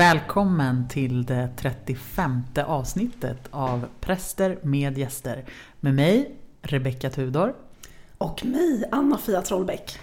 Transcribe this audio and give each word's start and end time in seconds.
Välkommen 0.00 0.88
till 0.88 1.24
det 1.24 1.48
35 1.56 2.42
avsnittet 2.66 3.48
av 3.50 3.86
Präster 4.00 4.58
med 4.62 4.98
gäster. 4.98 5.44
Med 5.80 5.94
mig, 5.94 6.36
Rebecka 6.62 7.10
Tudor. 7.10 7.54
Och 8.18 8.44
mig, 8.44 8.84
Anna-Fia 8.92 9.42
Trollbäck. 9.42 9.98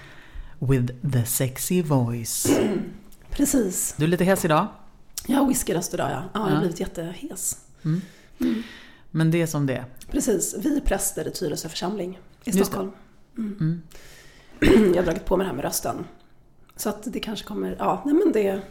With 0.60 0.94
the 1.14 1.26
sexy 1.26 1.82
voice. 1.82 2.60
Precis. 3.30 3.96
Du 3.98 4.04
är 4.06 4.10
lite 4.10 4.24
hes 4.24 4.46
idag. 4.46 4.68
Jag 5.28 5.38
har 5.38 5.48
whiskyröst 5.48 5.94
idag 5.94 6.12
ja. 6.12 6.24
ja. 6.34 6.40
Jag 6.40 6.42
har 6.42 6.52
Ja. 6.52 6.60
blivit 6.60 6.80
jättehes. 6.80 7.58
Mm. 7.86 8.02
Men 9.12 9.32
det 9.32 9.42
är 9.42 9.48
som 9.48 9.66
det 9.66 9.76
är. 9.76 9.86
Precis. 10.12 10.56
Vi 10.60 10.78
är 10.78 10.82
präster 10.82 11.28
i 11.28 11.32
Tyresö 11.32 11.70
församling 11.70 12.20
i. 12.44 12.52
Stockholm. 12.52 12.92
Mm. 13.38 13.82
Jag 14.62 14.96
har 14.96 15.04
dragit 15.04 15.26
på 15.26 15.38
mig 15.38 15.44
det 15.46 15.50
här 15.50 15.56
med 15.56 15.66
rösten. 15.66 16.06
Så 16.76 16.90
att 16.90 17.14
det 17.14 17.20
kanske 17.20 17.46
kommer, 17.48 17.76
ja, 17.80 18.02
nej 18.06 18.14
men 18.14 18.32
det, 18.32 18.62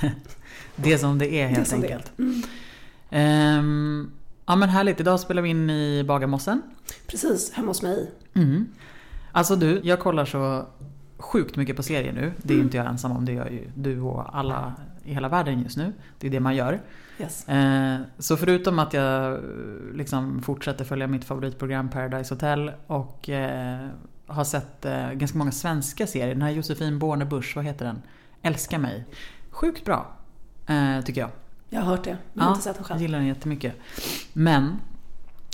Det 0.76 0.92
är 0.92 0.98
som 0.98 1.18
det 1.18 1.26
är 1.26 1.30
det 1.30 1.40
är 1.42 1.48
helt 1.56 1.70
det 1.70 1.76
enkelt. 1.76 2.12
är. 2.16 2.22
Mm. 2.22 2.42
Ehm, 3.10 4.10
ja 4.46 4.56
men 4.56 4.68
härligt, 4.68 5.00
idag 5.00 5.20
spelar 5.20 5.42
vi 5.42 5.48
in 5.48 5.70
i 5.70 6.04
Bagarmossen. 6.08 6.62
Precis, 7.06 7.52
hemma 7.52 7.68
hos 7.68 7.82
mig. 7.82 8.10
Mm. 8.34 8.66
Alltså 9.32 9.56
du, 9.56 9.80
jag 9.84 10.00
kollar 10.00 10.24
så 10.24 10.66
sjukt 11.18 11.56
mycket 11.56 11.76
på 11.76 11.82
serier 11.82 12.12
nu. 12.12 12.32
Det 12.42 12.54
är 12.54 12.58
inte 12.58 12.76
jag 12.76 12.86
ensam 12.86 13.12
om, 13.12 13.24
det 13.24 13.32
gör 13.32 13.50
ju 13.50 13.70
du 13.74 14.00
och 14.00 14.38
alla 14.38 14.74
i 15.04 15.14
hela 15.14 15.28
världen 15.28 15.62
just 15.62 15.76
nu. 15.76 15.92
Det 16.18 16.26
är 16.26 16.30
det 16.30 16.40
man 16.40 16.56
gör. 16.56 16.80
Yes. 17.20 17.48
Eh, 17.48 17.96
Så 18.18 18.36
förutom 18.36 18.78
att 18.78 18.92
jag 18.92 19.32
eh, 19.32 19.38
liksom 19.94 20.42
fortsätter 20.42 20.84
följa 20.84 21.06
mitt 21.06 21.24
favoritprogram 21.24 21.90
Paradise 21.90 22.34
Hotel 22.34 22.72
och 22.86 23.28
eh, 23.28 23.86
har 24.26 24.44
sett 24.44 24.84
eh, 24.84 25.10
ganska 25.12 25.38
många 25.38 25.52
svenska 25.52 26.06
serier. 26.06 26.28
Den 26.34 26.42
här 26.42 26.50
Josefin 26.50 26.98
Bornebusch, 26.98 27.52
vad 27.56 27.64
heter 27.64 27.84
den? 27.84 28.02
Älska 28.42 28.78
mig. 28.78 29.04
Sjukt 29.50 29.84
bra, 29.84 30.16
tycker 31.04 31.20
jag. 31.20 31.30
Jag 31.68 31.80
har 31.80 31.86
hört 31.90 32.04
det, 32.04 32.10
men 32.10 32.18
jag 32.32 32.44
har 32.44 32.50
inte 32.50 32.62
sett 32.64 32.74
den 32.74 32.80
jag 32.80 32.86
själv. 32.88 33.02
gillar 33.02 33.18
den 33.18 33.26
jättemycket. 33.28 33.74
Men 34.32 34.76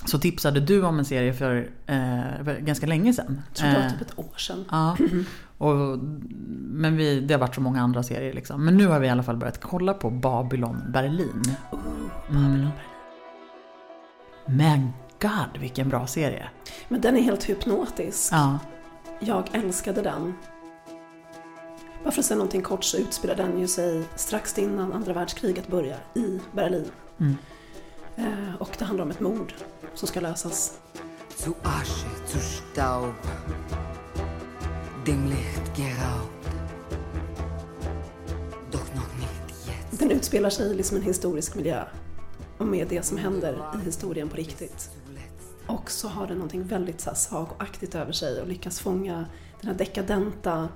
så 0.04 0.18
tipsade 0.18 0.60
du 0.60 0.82
om 0.84 0.98
en 0.98 1.04
serie 1.04 1.32
för, 1.34 1.56
eh, 1.86 2.44
för 2.44 2.58
ganska 2.60 2.86
länge 2.86 3.12
sedan. 3.12 3.42
Jag 3.48 3.54
tror 3.56 3.68
det 3.68 3.74
var 3.78 3.84
Eh, 3.86 3.92
typ 3.92 4.00
ett 4.00 4.18
år 4.18 4.36
sedan. 4.38 4.64
Ja, 4.70 4.96
och, 5.58 5.98
men 6.70 6.96
vi, 6.96 7.20
det 7.20 7.34
har 7.34 7.38
varit 7.40 7.54
så 7.54 7.60
många 7.60 7.82
andra 7.82 8.02
serier 8.02 8.32
liksom. 8.32 8.64
Men 8.64 8.76
nu 8.76 8.86
har 8.86 9.00
vi 9.00 9.06
i 9.06 9.10
alla 9.10 9.22
fall 9.22 9.36
börjat 9.36 9.60
kolla 9.60 9.94
på 9.94 10.10
Babylon 10.10 10.82
Berlin. 10.88 11.42
Oh, 11.70 11.78
Mm. 12.30 12.66
Men 14.46 14.88
god 15.20 15.60
vilken 15.60 15.88
bra 15.88 16.06
serie! 16.06 16.48
Men 16.88 17.00
den 17.00 17.16
är 17.16 17.22
helt 17.22 17.44
hypnotisk. 17.48 18.32
Ja, 18.32 18.58
Jag 19.20 19.48
älskade 19.52 20.02
den. 20.02 20.34
Bara 22.02 22.10
för 22.10 22.20
att 22.20 22.26
säga 22.26 22.36
någonting 22.38 22.62
kort 22.62 22.84
så 22.84 22.96
utspelar 22.96 23.34
den 23.36 23.58
ju 23.58 23.68
sig 23.68 24.02
strax 24.16 24.58
innan 24.58 24.92
andra 24.92 25.12
världskriget 25.12 25.68
börjar 25.68 25.98
i 26.14 26.40
Berlin. 26.52 26.90
Mm. 27.18 27.36
Eh, 28.16 28.54
och 28.58 28.70
det 28.78 28.84
handlar 28.84 29.04
om 29.04 29.10
ett 29.10 29.20
mord 29.20 29.54
som 29.94 30.08
ska 30.08 30.20
lösas. 30.20 30.78
Zu 31.36 31.54
Asche, 31.62 32.26
zu 32.26 32.38
Staub, 32.38 33.14
dem 35.06 35.26
Licht 35.26 35.76
geraubt. 35.76 36.48
Doch 38.72 38.94
noch 38.94 39.16
nicht 39.18 39.66
jetzt. 39.66 40.00
Den 40.00 40.10
utspelar 40.10 40.50
sig 40.50 40.74
liksom 40.74 40.96
en 40.96 41.02
historisk 41.02 41.54
miljö 41.54 41.84
och 42.58 42.66
med 42.66 42.88
det 42.88 43.02
som 43.02 43.18
händer 43.18 43.80
i 43.82 43.84
historien 43.84 44.28
på 44.28 44.36
riktigt. 44.36 44.90
Och 45.66 45.90
så 45.90 46.08
har 46.08 46.26
den 46.26 46.36
någonting 46.36 46.64
väldigt 46.64 47.00
så 47.00 47.10
här 47.10 47.16
sagoaktigt 47.16 47.94
över 47.94 48.12
sig 48.12 48.40
och 48.40 48.48
lyckas 48.48 48.80
fånga 48.80 49.26
den 49.60 49.70
här 49.70 49.78
dekadenta, 49.78 50.68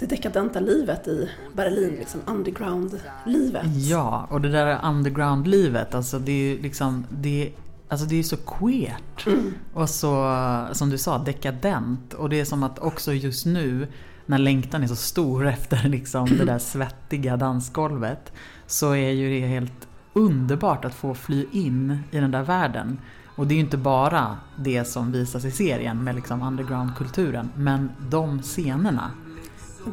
det 0.00 0.06
dekadenta 0.06 0.60
livet 0.60 1.08
i 1.08 1.30
Berlin, 1.52 1.96
liksom 1.98 2.20
underground-livet. 2.26 3.66
ja 3.66 4.26
och 4.30 4.40
det 4.40 4.48
där 4.48 4.80
underground-livet, 4.84 5.94
alltså 5.94 6.18
det 6.18 6.32
är 6.32 6.54
ju 6.54 6.62
liksom, 6.62 7.06
det 7.10 7.46
är, 7.46 7.52
alltså 7.88 8.06
det 8.06 8.18
är 8.18 8.22
så 8.22 8.36
queert. 8.36 9.26
Och 9.74 9.90
så, 9.90 10.36
som 10.72 10.90
du 10.90 10.98
sa, 10.98 11.18
dekadent. 11.18 12.14
Och 12.14 12.28
det 12.28 12.40
är 12.40 12.44
som 12.44 12.62
att 12.62 12.78
också 12.78 13.12
just 13.12 13.46
nu, 13.46 13.88
när 14.26 14.38
längtan 14.38 14.82
är 14.82 14.86
så 14.86 14.96
stor 14.96 15.46
efter 15.48 15.88
liksom 15.88 16.28
det 16.38 16.44
där 16.44 16.58
svettiga 16.58 17.36
dansgolvet, 17.36 18.32
så 18.66 18.92
är 18.92 19.10
ju 19.10 19.40
det 19.40 19.46
helt 19.46 19.88
underbart 20.12 20.84
att 20.84 20.94
få 20.94 21.14
fly 21.14 21.46
in 21.52 21.98
i 22.10 22.18
den 22.18 22.30
där 22.30 22.42
världen. 22.42 22.98
Och 23.36 23.46
det 23.46 23.54
är 23.54 23.56
ju 23.56 23.64
inte 23.64 23.76
bara 23.76 24.36
det 24.58 24.84
som 24.84 25.12
visas 25.12 25.44
i 25.44 25.50
serien 25.50 26.04
med 26.04 26.14
liksom 26.14 26.42
undergroundkulturen, 26.42 27.50
men 27.56 27.90
de 28.10 28.42
scenerna. 28.42 29.10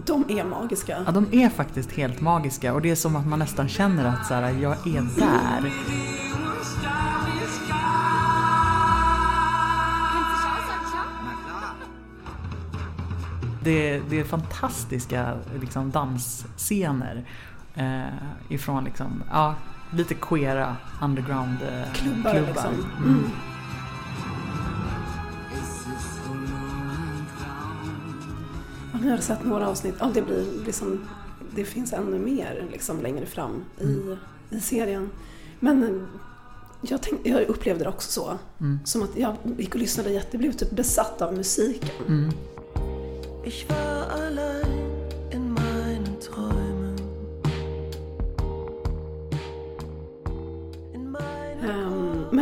De 0.05 0.25
är 0.29 0.43
magiska. 0.43 1.03
Ja, 1.05 1.11
de 1.11 1.27
är 1.31 1.49
faktiskt 1.49 1.91
helt 1.91 2.21
magiska 2.21 2.73
och 2.73 2.81
det 2.81 2.89
är 2.89 2.95
som 2.95 3.15
att 3.15 3.27
man 3.27 3.39
nästan 3.39 3.67
känner 3.67 4.05
att 4.05 4.27
så 4.27 4.33
här, 4.33 4.51
jag 4.51 4.87
är 4.87 5.19
där. 5.19 5.71
Det, 13.63 14.01
det 14.09 14.19
är 14.19 14.23
fantastiska 14.23 15.37
liksom, 15.59 15.91
dansscener 15.91 17.25
eh, 17.75 18.03
ifrån 18.49 18.83
liksom, 18.83 19.23
ja, 19.31 19.55
lite 19.91 20.13
queera 20.13 20.75
underground 21.01 21.57
eh, 21.61 22.45
liksom. 22.45 22.73
Mm. 23.05 23.31
Ja, 28.97 29.03
nu 29.03 29.09
har 29.09 29.15
jag 29.15 29.23
sett 29.23 29.45
några 29.45 29.69
avsnitt. 29.69 29.95
Ja, 29.99 30.11
det, 30.13 30.21
blir 30.21 30.45
liksom, 30.65 31.07
det 31.55 31.63
finns 31.65 31.93
ännu 31.93 32.19
mer 32.19 32.65
liksom, 32.71 33.01
längre 33.01 33.25
fram 33.25 33.63
i, 33.79 33.83
Mm. 33.83 34.17
i 34.49 34.59
serien. 34.59 35.09
Men 35.59 35.83
eh, 35.83 35.89
jag, 36.81 37.01
tänkte, 37.01 37.29
jag 37.29 37.41
upplevde 37.41 37.83
det 37.83 37.89
också 37.89 38.11
så. 38.11 38.37
Mm. 38.59 38.79
Som 38.85 39.03
att 39.03 39.17
jag 39.17 39.35
gick 39.57 39.73
och 39.75 39.79
lyssnade 39.81 40.09
jätte, 40.11 40.37
blev 40.37 40.51
typ 40.51 40.71
besatt 40.71 41.21
av 41.21 41.33
musiken. 41.33 41.89
Mm. 42.07 42.31
Ich 43.45 43.69
war 43.69 44.21
allein 44.21 44.66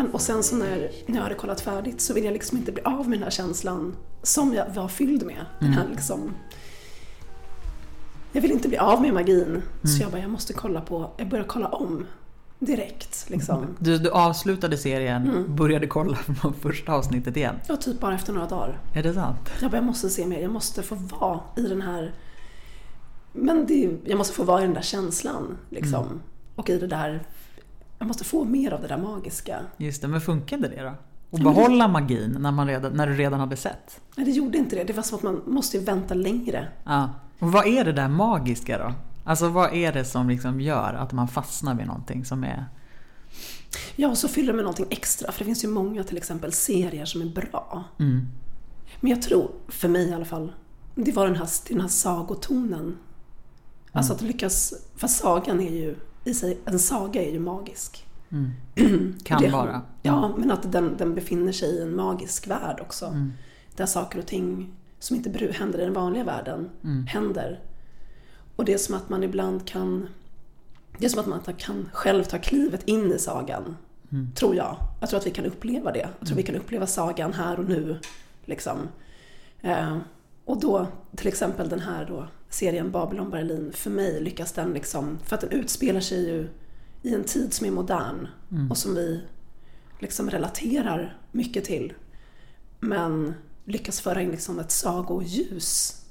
Men 0.06 0.14
och 0.14 0.22
sen 0.22 0.44
så 0.44 0.56
när, 0.56 0.92
när 1.06 1.16
jag 1.16 1.24
hade 1.24 1.36
kollat 1.36 1.62
färdigt 1.62 2.02
så 2.02 2.14
ville 2.14 2.28
jag 2.28 2.34
liksom 2.34 2.58
inte 2.58 2.72
bli 2.72 2.84
av 2.84 3.10
med 3.10 3.18
den 3.18 3.24
här 3.24 3.32
känslan 3.32 3.96
som 4.24 4.54
jag 4.54 4.74
var 4.76 4.88
fylld 4.88 5.26
med. 5.26 5.46
Den 5.60 5.74
här 5.74 5.88
liksom, 5.92 6.32
jag 8.32 8.42
vill 8.42 8.52
inte 8.52 8.68
bli 8.68 8.78
av 8.78 9.02
med 9.02 9.14
magin. 9.14 9.62
Så 9.84 10.02
jag 10.02 10.12
bara, 10.12 10.22
jag 10.22 10.30
måste 10.30 10.54
kolla 10.54 10.82
på, 10.82 11.12
jag 11.18 11.30
började 11.30 11.50
kolla 11.50 11.68
om 11.68 12.06
direkt. 12.60 13.30
Liksom. 13.30 13.68
Du, 13.80 13.98
du 13.98 14.10
avslutade 14.10 14.78
serien, 14.78 15.56
började 15.56 15.88
kolla 15.88 16.18
på 16.42 16.54
första 16.54 16.94
avsnittet 16.94 17.38
igen. 17.38 17.56
Och 17.70 17.82
typ 17.82 18.00
bara 18.00 18.16
efter 18.16 18.34
några 18.34 18.48
dagar. 18.48 18.80
Är 18.94 19.04
det 19.04 19.14
sant? 19.14 19.50
Jag 19.62 19.72
bara, 19.72 19.78
jag 19.78 19.86
måste 19.86 20.10
se 20.10 20.26
mer, 20.26 20.40
jag 20.40 20.52
måste 20.52 20.84
få 20.84 20.96
vara 20.96 21.40
i 21.58 21.62
den 21.62 21.82
här... 21.82 22.14
Men 23.34 23.66
det, 23.68 23.98
jag 24.06 24.18
måste 24.18 24.34
få 24.34 24.44
vara 24.44 24.62
i 24.62 24.66
den 24.66 24.74
där 24.74 24.82
känslan. 24.82 25.58
Liksom. 25.70 26.22
Och 26.56 26.70
i 26.70 26.80
det 26.80 26.88
där... 26.88 27.24
Jag 28.06 28.08
måste 28.08 28.24
få 28.24 28.44
mer 28.44 28.72
av 28.72 28.82
det 28.82 28.88
där 28.88 28.98
magiska. 28.98 29.60
Just 29.78 30.02
det, 30.02 30.08
men 30.08 30.22
funkade 30.22 30.68
det 30.68 30.84
då? 30.84 30.94
Och 31.30 31.40
men 31.40 31.44
behålla 31.44 31.88
magin 31.88 32.38
när, 32.40 32.52
man 32.52 32.68
redan, 32.68 32.94
när 32.94 33.08
du 33.08 33.14
redan 33.14 33.40
hade 33.40 33.56
sett? 33.56 34.02
Nej, 34.16 34.26
det 34.26 34.32
gjorde 34.32 34.58
inte 34.58 34.76
det. 34.76 34.84
Det 34.84 34.94
var 34.94 35.04
som 35.04 35.18
att 35.18 35.24
man 35.24 35.42
måste 35.46 35.80
vänta 35.80 36.14
längre. 36.14 36.68
Ja. 36.84 37.10
Och 37.40 37.52
vad 37.52 37.68
är 37.68 37.86
det 37.86 37.92
där 37.92 38.08
magiska 38.08 38.78
då? 38.78 38.94
Alltså 39.24 39.50
vad 39.50 39.74
är 39.74 39.94
det 39.94 40.06
som 40.06 40.30
liksom 40.30 40.62
gör 40.62 40.94
att 40.94 41.12
man 41.12 41.28
fastnar 41.28 41.76
vid 41.76 41.88
någonting 41.88 42.26
som 42.26 42.44
är... 42.44 42.66
Ja, 43.96 44.10
och 44.10 44.18
så 44.18 44.28
fyller 44.28 44.48
det 44.48 44.56
med 44.56 44.64
någonting 44.64 44.88
extra. 44.90 45.32
För 45.32 45.40
det 45.40 45.46
finns 45.46 45.64
ju 45.64 45.68
många 45.68 46.04
till 46.04 46.18
exempel 46.18 46.54
serier 46.54 47.06
som 47.06 47.22
är 47.22 47.26
bra. 47.26 47.84
Mm. 48.00 48.28
Men 49.00 49.12
jag 49.12 49.22
tror, 49.22 49.52
för 49.68 49.88
mig 49.88 50.10
i 50.10 50.14
alla 50.14 50.26
fall, 50.26 50.54
det 50.96 51.12
var 51.12 51.26
den 51.26 51.36
här, 51.36 51.50
den 51.70 51.82
här 51.82 51.88
sagotonen. 51.88 52.98
Alltså 53.92 54.14
att 54.14 54.22
lyckas, 54.22 54.74
för 54.96 55.08
sagan 55.08 55.60
är 55.60 55.72
ju 55.72 55.96
i 56.26 56.34
sig, 56.34 56.58
en 56.66 56.80
saga 56.80 57.24
är 57.24 57.32
ju 57.32 57.40
magisk. 57.40 58.06
Kan 59.24 59.42
Det- 59.42 59.50
vara. 59.50 59.82
Ja, 60.02 60.34
men 60.38 60.52
att 60.52 60.72
den, 60.72 60.98
den 60.98 61.16
befinner 61.16 61.52
sig 61.52 61.70
i 61.70 61.82
en 61.82 61.96
magisk 61.96 62.48
värld 62.48 62.80
också. 62.82 63.06
Mm. 63.06 63.34
Där 63.76 63.86
saker 63.86 64.20
och 64.20 64.26
ting 64.26 64.74
som 65.00 65.16
inte 65.16 65.52
händer 65.54 65.80
i 65.80 65.84
den 65.84 65.94
vanliga 65.94 66.24
världen 66.24 66.70
Mm. 66.84 67.06
händer. 67.08 67.60
Och 68.56 68.66
det 68.66 68.74
är 68.74 68.78
som 68.78 68.96
att 68.96 69.10
man 69.10 69.24
ibland 69.24 69.68
kan 69.68 70.08
det 71.00 71.06
är 71.06 71.10
som 71.10 71.20
att 71.20 71.28
man 71.28 71.40
kan 71.58 71.90
själv 71.94 72.24
ta 72.24 72.38
klivet 72.38 72.84
in 72.88 73.12
i 73.12 73.20
sagan. 73.20 73.76
Mm. 74.12 74.32
Tror 74.32 74.56
jag. 74.56 74.78
Jag 75.00 75.10
tror 75.10 75.20
att 75.20 75.28
vi 75.28 75.32
kan 75.32 75.46
uppleva 75.46 75.92
det. 75.92 76.10
Jag 76.20 76.28
tror 76.28 76.38
vi 76.38 76.44
kan 76.44 76.56
uppleva 76.56 76.88
sagan 76.88 77.34
här 77.34 77.60
och 77.60 77.66
nu. 77.66 78.00
Liksom. 78.46 78.78
Eh, 79.62 79.98
och 80.46 80.60
då, 80.60 80.88
till 81.16 81.28
exempel 81.28 81.70
den 81.70 81.80
här 81.80 82.06
då, 82.06 82.28
serien 82.56 82.92
Babylon 82.92 83.30
Berlin, 83.30 83.72
för 83.74 83.90
mig 83.90 84.22
lyckas 84.22 84.52
den 84.52 84.74
liksom, 84.74 85.20
för 85.24 85.36
att 85.36 85.42
den 85.42 85.52
utspelar 85.52 86.00
sig 86.00 86.30
ju 86.30 86.50
i 87.02 87.14
en 87.14 87.24
tid 87.24 87.54
som 87.54 87.68
är 87.68 87.72
modern 87.72 88.28
och 88.70 88.78
som 88.78 88.96
vi 88.96 89.22
liksom 90.00 90.30
relaterar 90.30 91.22
mycket 91.32 91.64
till. 91.64 91.94
Men 92.80 93.34
lyckas 93.66 94.02
föra 94.02 94.22
in 94.22 94.32
liksom 94.32 94.60
ett 94.60 94.72
sagoljus 94.72 96.02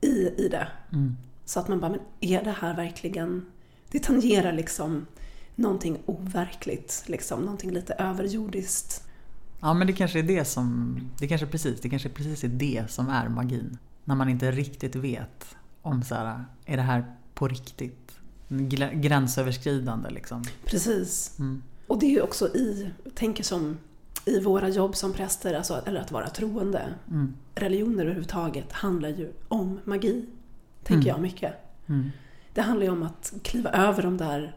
i, 0.00 0.28
i 0.36 0.48
det. 0.50 0.68
Så 1.44 1.60
att 1.60 1.68
man 1.68 1.80
bara, 1.80 1.90
men 1.90 2.00
är 2.20 2.44
det 2.44 2.50
här 2.60 2.76
verkligen... 2.76 3.46
Det 3.90 3.98
tangerar 3.98 4.52
liksom 4.52 5.06
någonting 5.54 6.02
overkligt, 6.06 7.04
liksom, 7.06 7.40
någonting 7.40 7.70
lite 7.70 7.94
överjordiskt. 7.94 9.02
Ja 9.60 9.74
men 9.74 9.86
det 9.86 9.92
kanske 9.92 10.18
är 10.18 10.22
det 10.22 10.44
som, 10.44 11.00
det 11.18 11.28
kanske 11.28 11.46
precis, 11.46 11.80
det 11.80 11.88
kanske 11.88 12.08
är 12.08 12.12
precis 12.12 12.44
är 12.44 12.48
det 12.48 12.84
som 12.88 13.08
är 13.08 13.28
magin. 13.28 13.78
När 14.08 14.14
man 14.14 14.28
inte 14.28 14.50
riktigt 14.50 14.96
vet 14.96 15.56
om 15.82 16.02
så 16.02 16.14
här, 16.14 16.44
är 16.64 16.76
det 16.76 16.82
här 16.82 17.04
på 17.34 17.48
riktigt? 17.48 18.18
Gränsöverskridande 18.92 20.10
liksom. 20.10 20.44
Precis. 20.64 21.38
Mm. 21.38 21.62
Och 21.86 21.98
det 21.98 22.06
är 22.06 22.10
ju 22.10 22.20
också 22.20 22.48
i, 22.48 22.90
tänker 23.14 23.44
som 23.44 23.78
i 24.24 24.40
våra 24.40 24.68
jobb 24.68 24.96
som 24.96 25.12
präster, 25.12 25.54
alltså, 25.54 25.82
eller 25.86 26.00
att 26.00 26.12
vara 26.12 26.28
troende. 26.28 26.94
Mm. 27.10 27.34
Religioner 27.54 28.04
överhuvudtaget 28.04 28.72
handlar 28.72 29.08
ju 29.08 29.32
om 29.48 29.80
magi, 29.84 30.26
tänker 30.82 31.08
jag 31.08 31.20
mycket. 31.20 31.54
Mm. 31.86 32.10
Det 32.54 32.62
handlar 32.62 32.86
ju 32.86 32.92
om 32.92 33.02
att 33.02 33.32
kliva 33.42 33.70
över 33.70 34.02
de 34.02 34.16
där, 34.16 34.56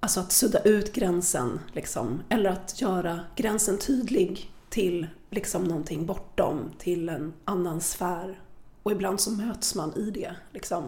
alltså 0.00 0.20
att 0.20 0.32
sudda 0.32 0.62
ut 0.62 0.92
gränsen, 0.92 1.60
liksom. 1.72 2.22
Eller 2.28 2.50
att 2.50 2.80
göra 2.80 3.20
gränsen 3.36 3.78
tydlig 3.78 4.50
till 4.68 5.06
liksom 5.30 5.64
någonting 5.64 6.06
bortom, 6.06 6.70
till 6.78 7.08
en 7.08 7.32
annan 7.44 7.80
sfär. 7.80 8.38
Och 8.86 8.92
ibland 8.92 9.20
så 9.20 9.30
möts 9.30 9.74
man 9.74 9.96
i 9.96 10.10
det, 10.10 10.36
liksom. 10.52 10.84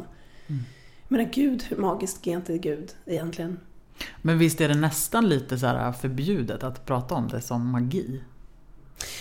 Men 1.09 1.31
Gud, 1.31 1.62
hur 1.62 1.77
magiskt 1.77 2.27
är 2.27 2.31
inte 2.33 2.59
Gud 2.59 2.93
egentligen? 3.06 3.61
Men 4.23 4.39
visst 4.39 4.61
är 4.61 4.69
det 4.69 4.75
nästan 4.75 5.29
lite 5.29 5.59
så 5.59 5.67
här 5.67 5.93
förbjudet 5.93 6.62
att 6.62 6.87
prata 6.87 7.15
om 7.15 7.29
det 7.29 7.41
som 7.41 7.71
magi? 7.71 8.23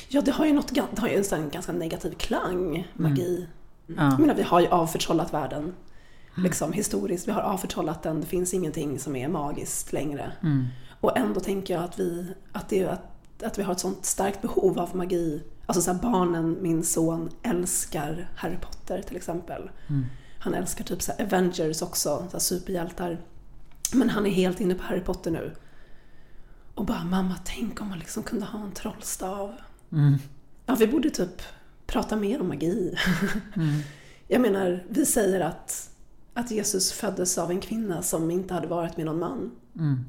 Ja, 0.07 0.21
det 0.21 0.31
har 0.31 0.45
ju, 0.45 0.53
något, 0.53 0.75
det 0.75 1.01
har 1.01 1.07
ju 1.07 1.23
en 1.31 1.49
ganska 1.49 1.71
negativ 1.71 2.11
klang, 2.11 2.87
magi. 2.93 3.47
Ja. 3.87 3.93
Jag 3.95 4.19
menar, 4.19 4.35
vi 4.35 4.43
har 4.43 4.59
ju 4.59 4.67
avförtrollat 4.67 5.33
världen. 5.33 5.73
Liksom 6.35 6.73
historiskt, 6.73 7.27
vi 7.27 7.31
har 7.31 7.41
avförtrollat 7.41 8.03
den. 8.03 8.21
Det 8.21 8.27
finns 8.27 8.53
ingenting 8.53 8.99
som 8.99 9.15
är 9.15 9.27
magiskt 9.27 9.93
längre. 9.93 10.31
Mm. 10.43 10.67
Och 10.99 11.17
ändå 11.17 11.39
tänker 11.39 11.73
jag 11.73 11.83
att 11.83 11.99
vi, 11.99 12.33
att 12.51 12.69
det, 12.69 12.85
att, 12.85 13.43
att 13.43 13.59
vi 13.59 13.63
har 13.63 13.71
ett 13.71 13.79
sånt 13.79 14.05
starkt 14.05 14.41
behov 14.41 14.79
av 14.79 14.95
magi. 14.95 15.43
Alltså 15.69 15.81
så 15.81 15.93
här, 15.93 16.01
barnen, 16.01 16.57
min 16.61 16.83
son, 16.83 17.29
älskar 17.43 18.29
Harry 18.35 18.57
Potter 18.57 19.01
till 19.01 19.15
exempel. 19.15 19.69
Han 20.39 20.53
älskar 20.53 20.83
typ 20.83 21.01
så 21.01 21.11
Avengers 21.19 21.81
också, 21.81 22.27
så 22.31 22.39
superhjältar. 22.39 23.21
Men 23.93 24.09
han 24.09 24.25
är 24.25 24.29
helt 24.29 24.59
inne 24.59 24.75
på 24.75 24.83
Harry 24.83 25.01
Potter 25.01 25.31
nu. 25.31 25.55
Och 26.73 26.85
bara, 26.85 27.03
mamma, 27.03 27.35
tänk 27.45 27.81
om 27.81 27.89
man 27.89 27.99
liksom 27.99 28.23
kunde 28.23 28.45
ha 28.45 28.63
en 28.63 28.71
trollstav. 28.71 29.53
Mm. 29.91 30.17
Ja, 30.65 30.75
vi 30.75 30.87
borde 30.87 31.09
typ 31.09 31.41
prata 31.87 32.15
mer 32.15 32.41
om 32.41 32.47
magi. 32.47 32.97
Jag 34.27 34.41
menar, 34.41 34.83
vi 34.89 35.05
säger 35.05 35.39
att, 35.39 35.89
att 36.33 36.51
Jesus 36.51 36.91
föddes 36.91 37.37
av 37.37 37.51
en 37.51 37.59
kvinna 37.61 38.01
som 38.01 38.31
inte 38.31 38.53
hade 38.53 38.67
varit 38.67 38.97
med 38.97 39.05
någon 39.05 39.19
man. 39.19 39.51
Mm. 39.75 40.05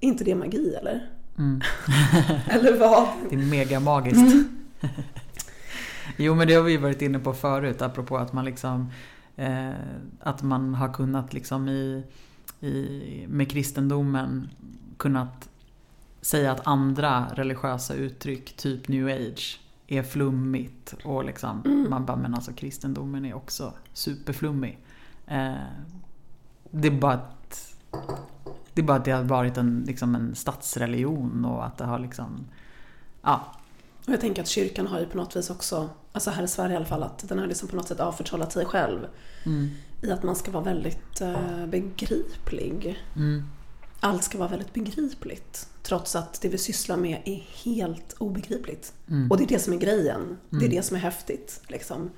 Är 0.00 0.08
inte 0.08 0.24
det 0.24 0.34
magi, 0.34 0.74
eller? 0.74 1.10
Mm. 1.38 1.60
eller 2.48 2.78
vad? 2.78 3.08
Det 3.30 3.36
är 3.36 3.38
mega 3.38 3.80
magiskt. 3.80 4.48
jo 6.16 6.34
men 6.34 6.48
det 6.48 6.54
har 6.54 6.62
vi 6.62 6.76
varit 6.76 7.02
inne 7.02 7.18
på 7.18 7.32
förut 7.32 7.82
apropå 7.82 8.18
att 8.18 8.32
man 8.32 8.44
liksom 8.44 8.90
eh, 9.36 9.70
Att 10.20 10.42
man 10.42 10.74
har 10.74 10.92
kunnat 10.92 11.32
liksom 11.32 11.68
i, 11.68 12.04
i 12.60 13.26
med 13.28 13.50
kristendomen 13.50 14.50
kunnat 14.96 15.48
säga 16.20 16.52
att 16.52 16.66
andra 16.66 17.26
religiösa 17.34 17.94
uttryck, 17.94 18.56
typ 18.56 18.88
new 18.88 19.06
age, 19.06 19.60
är 19.86 20.02
flummigt 20.02 20.94
och 21.04 21.24
liksom 21.24 21.86
man 21.90 22.06
bara 22.06 22.16
men 22.16 22.34
alltså 22.34 22.52
kristendomen 22.52 23.24
är 23.24 23.34
också 23.34 23.72
superflummig. 23.92 24.78
Eh, 25.26 25.54
det 26.70 26.88
är 26.88 27.00
bara 27.00 27.12
att 27.12 27.76
det 28.74 28.80
är 28.80 28.86
bara 28.86 28.96
att 28.96 29.04
det 29.04 29.10
har 29.10 29.24
varit 29.24 29.56
en, 29.56 29.84
liksom 29.86 30.14
en 30.14 30.34
statsreligion 30.34 31.44
och 31.44 31.66
att 31.66 31.78
det 31.78 31.84
har 31.84 31.98
liksom 31.98 32.46
Ja, 33.22 33.59
Och 34.10 34.14
jag 34.14 34.20
tänker 34.20 34.42
att 34.42 34.48
kyrkan 34.48 34.86
har 34.86 35.00
ju 35.00 35.06
på 35.06 35.16
något 35.16 35.36
vis 35.36 35.50
också, 35.50 35.90
alltså 36.12 36.30
här 36.30 36.42
i 36.42 36.48
Sverige 36.48 36.72
i 36.72 36.76
alla 36.76 36.84
fall, 36.84 37.02
att 37.02 37.28
den 37.28 37.38
har 37.38 37.46
liksom 37.46 37.68
på 37.68 37.76
något 37.76 37.88
sätt 37.88 38.00
avförtrollat 38.00 38.52
sig 38.52 38.64
själv. 38.64 38.98
I 40.02 40.10
att 40.10 40.22
man 40.22 40.36
ska 40.36 40.50
vara 40.50 40.64
väldigt 40.64 41.20
eh, 41.20 41.66
begriplig. 41.66 42.98
mm, 43.16 43.42
Allt 44.00 44.24
ska 44.24 44.38
vara 44.38 44.48
väldigt 44.48 44.74
begripligt. 44.74 45.68
Trots 45.82 46.16
att 46.16 46.40
det 46.40 46.48
vi 46.48 46.58
sysslar 46.58 46.96
med 46.96 47.22
är 47.24 47.46
helt 47.64 48.14
obegripligt. 48.18 48.92
Och 49.30 49.36
det 49.36 49.44
är 49.44 49.48
det 49.48 49.58
som 49.58 49.72
är 49.72 49.78
grejen. 49.78 50.36
Det 50.50 50.64
är 50.64 50.68
det 50.70 50.82
som 50.82 50.96
är 50.96 51.00
häftigt. 51.00 51.60
Liksom. 51.68 52.10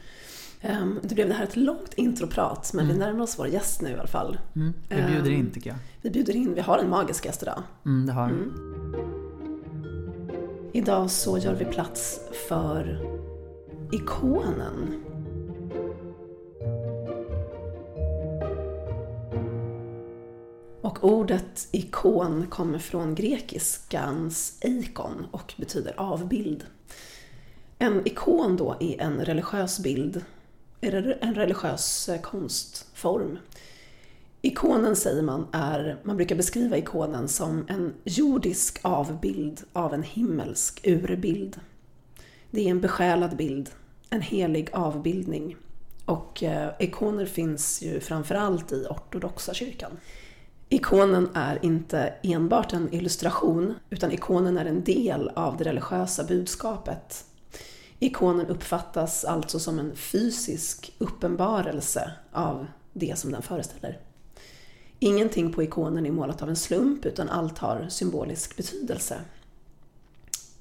Ehm, 0.61 1.01
det 1.03 1.15
blev 1.15 1.29
det 1.29 1.35
här 1.35 1.45
ett 1.45 1.57
långt 1.57 1.95
introprat, 1.95 2.71
men 2.75 2.89
vi 2.89 2.95
närmar 2.95 3.23
oss 3.23 3.39
vår 3.39 3.49
gäst 3.49 3.83
nu 3.83 3.91
i 3.91 3.95
alla 3.95 4.07
fall. 4.07 4.39
mm, 4.55 4.73
vi 4.89 5.03
bjuder 5.03 5.31
in 5.31 5.41
Ehm, 5.41 5.51
tycker 5.51 5.71
jag. 5.71 5.79
Vi 6.03 6.11
bjuder 6.11 6.37
in, 6.37 6.55
vi 6.55 6.61
har 6.61 6.79
en 6.79 6.91
magisk 6.91 7.25
gäst 7.27 7.43
idag. 7.43 7.63
Mm, 7.85 8.07
det 8.07 8.13
har 8.13 8.29
Idag 10.75 11.11
så 11.11 11.39
gör 11.39 11.55
vi 11.55 11.65
plats 11.65 12.21
för 12.49 12.99
ikonen. 13.93 15.05
Och 20.83 21.05
ordet 21.05 21.69
ikon 21.73 22.47
kommer 22.51 22.79
från 22.79 23.15
grekiskans 23.15 24.59
ikon 24.61 25.27
och 25.31 25.55
betyder 25.57 25.95
avbild. 25.97 26.65
En 27.79 28.07
ikon 28.07 28.57
då 28.57 28.77
är 28.81 29.01
en 29.01 29.25
religiös 29.25 29.79
bild, 29.79 30.25
en 30.81 31.35
religiös 31.35 32.11
konstform. 32.23 33.39
Ikonen 34.45 34.97
säger 34.97 35.23
man 35.23 35.47
är, 35.53 35.97
man 36.03 36.17
brukar 36.17 36.37
beskriva 36.37 36.77
ikonen 36.77 37.29
som 37.29 37.67
en 37.69 37.95
jordisk 38.05 38.79
avbild 38.83 39.61
av 39.73 39.95
en 39.95 40.03
himmelsk 40.03 40.81
urbild. 40.87 41.61
Det 42.51 42.67
är 42.67 42.71
en 42.71 42.81
besjälad 42.81 43.37
bild, 43.37 43.71
en 44.11 44.21
helig 44.21 44.71
avbildning. 44.73 45.57
Och 46.05 46.43
eh, 46.43 46.73
ikoner 46.79 47.27
finns 47.27 47.83
ju 47.83 48.01
framförallt 48.01 48.73
i 48.73 48.87
ortodoxa 48.91 49.55
kyrkan. 49.55 49.91
Ikonen 50.69 51.29
är 51.35 51.65
inte 51.65 52.15
enbart 52.23 52.73
en 52.73 52.95
illustration, 52.95 53.75
utan 53.91 54.13
ikonen 54.13 54.59
är 54.59 54.65
en 54.65 54.85
del 54.85 55.29
av 55.29 55.57
det 55.57 55.65
religiösa 55.65 56.25
budskapet. 56.25 57.25
Ikonen 57.99 58.47
uppfattas 58.47 59.25
alltså 59.25 59.59
som 59.59 59.79
en 59.79 59.97
fysisk 59.97 60.95
uppenbarelse 60.99 62.13
av 62.33 62.67
det 62.93 63.19
som 63.19 63.33
den 63.33 63.43
föreställer. 63.43 63.99
Ingenting 65.05 65.53
på 65.53 65.63
ikonen 65.63 66.07
är 66.07 66.11
målat 66.11 66.43
av 66.43 66.49
en 66.49 66.57
slump 66.57 67.07
utan 67.07 67.29
allt 67.29 67.59
har 67.59 67.87
symbolisk 67.89 68.57
betydelse. 68.57 69.21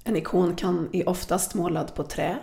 En 0.04 0.16
ikon 0.16 0.56
kan, 0.56 0.90
är 0.92 1.10
oftast 1.10 1.54
målad 1.54 1.96
på 1.96 2.04
trä, 2.04 2.40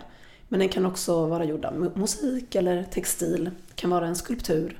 men 0.47 0.59
den 0.59 0.69
kan 0.69 0.85
också 0.85 1.25
vara 1.25 1.45
gjord 1.45 1.65
av 1.65 1.91
mosaik 1.95 2.55
eller 2.55 2.83
textil, 2.83 3.51
kan 3.75 3.89
vara 3.89 4.07
en 4.07 4.15
skulptur. 4.15 4.79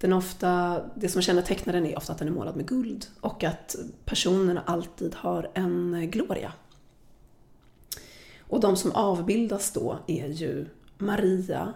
Den 0.00 0.12
ofta, 0.12 0.80
det 0.94 1.08
som 1.08 1.22
kännetecknar 1.22 1.72
den 1.72 1.86
är 1.86 1.96
ofta 1.96 2.12
att 2.12 2.18
den 2.18 2.28
är 2.28 2.32
målad 2.32 2.56
med 2.56 2.66
guld 2.66 3.06
och 3.20 3.44
att 3.44 3.76
personerna 4.04 4.62
alltid 4.66 5.14
har 5.14 5.50
en 5.54 6.10
gloria. 6.10 6.52
Och 8.40 8.60
de 8.60 8.76
som 8.76 8.92
avbildas 8.92 9.72
då 9.72 9.98
är 10.06 10.26
ju 10.26 10.66
Maria 10.98 11.74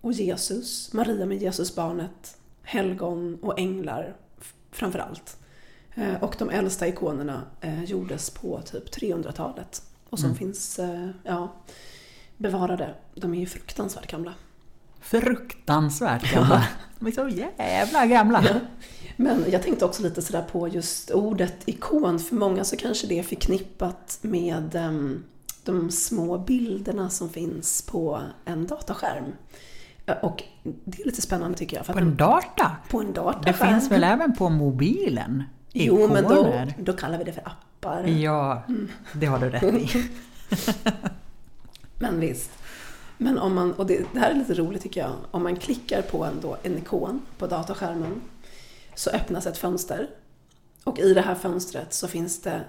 och 0.00 0.12
Jesus, 0.12 0.92
Maria 0.92 1.26
med 1.26 1.42
Jesusbarnet, 1.42 2.36
helgon 2.70 3.38
och 3.42 3.58
änglar 3.58 4.16
f- 4.40 4.54
framför 4.70 4.98
allt. 4.98 5.36
Eh, 5.94 6.22
Och 6.22 6.34
de 6.38 6.50
äldsta 6.50 6.88
ikonerna 6.88 7.42
eh, 7.60 7.84
gjordes 7.84 8.30
på 8.30 8.60
typ 8.60 8.94
300-talet 8.96 9.82
och 10.10 10.18
som 10.18 10.34
finns 10.34 10.78
eh, 10.78 11.08
ja, 11.24 11.52
bevarade. 12.36 12.94
De 13.14 13.34
är 13.34 13.38
ju 13.40 13.46
fruktansvärt 13.46 14.10
gamla. 14.10 14.34
Fruktansvärt 15.00 16.32
gamla. 16.34 16.66
De 16.98 17.06
är 17.06 17.12
så 17.12 17.28
jävla 17.28 18.06
gamla. 18.06 18.44
Men 19.16 19.44
jag 19.50 19.62
tänkte 19.62 19.84
också 19.84 20.02
lite 20.02 20.22
sådär 20.22 20.42
på 20.52 20.68
just 20.68 21.10
ordet 21.10 21.54
ikon. 21.68 22.18
För 22.18 22.34
många 22.36 22.64
så 22.64 22.76
kanske 22.76 23.06
det 23.06 23.18
är 23.18 23.22
förknippat 23.22 24.18
med 24.22 24.74
em, 24.74 25.24
de 25.64 25.90
små 25.90 26.38
bilderna 26.38 27.10
som 27.10 27.30
finns 27.30 27.82
på 27.82 28.20
en 28.44 28.66
dataskärm. 28.66 29.32
Och 30.14 30.42
det 30.84 31.02
är 31.02 31.06
lite 31.06 31.22
spännande 31.22 31.58
tycker 31.58 31.76
jag. 31.76 31.86
På 31.86 31.98
en 31.98 32.16
data. 32.16 32.76
på 32.90 33.00
en 33.00 33.06
Det 33.06 33.12
dataskärm. 33.12 33.68
finns 33.74 33.90
väl 33.90 34.04
även 34.04 34.36
på 34.36 34.48
mobilen? 34.48 35.44
Jo, 35.72 36.08
men 36.12 36.24
då, 36.24 36.52
då 36.78 36.92
kallar 36.92 37.18
vi 37.18 37.24
det 37.24 37.32
för 37.32 37.42
appar. 37.48 38.04
Ja, 38.04 38.62
det 39.12 39.26
har 39.26 39.38
du 39.38 39.50
rätt 39.50 39.62
i. 39.62 40.10
Men 41.98 42.20
visst. 42.20 42.50
Men 43.18 43.38
om 43.38 43.54
man, 43.54 43.72
och 43.72 43.86
det, 43.86 44.04
det 44.12 44.18
här 44.20 44.30
är 44.30 44.34
lite 44.34 44.54
roligt 44.54 44.82
tycker 44.82 45.00
jag, 45.00 45.12
om 45.30 45.42
man 45.42 45.56
klickar 45.56 46.02
på 46.02 46.24
en, 46.24 46.40
då, 46.42 46.56
en 46.62 46.78
ikon 46.78 47.22
på 47.38 47.46
dataskärmen 47.46 48.20
så 48.94 49.10
öppnas 49.10 49.46
ett 49.46 49.58
fönster. 49.58 50.08
Och 50.84 50.98
i 50.98 51.14
det 51.14 51.20
här 51.20 51.34
fönstret 51.34 51.92
så 51.94 52.08
finns 52.08 52.42
det 52.42 52.60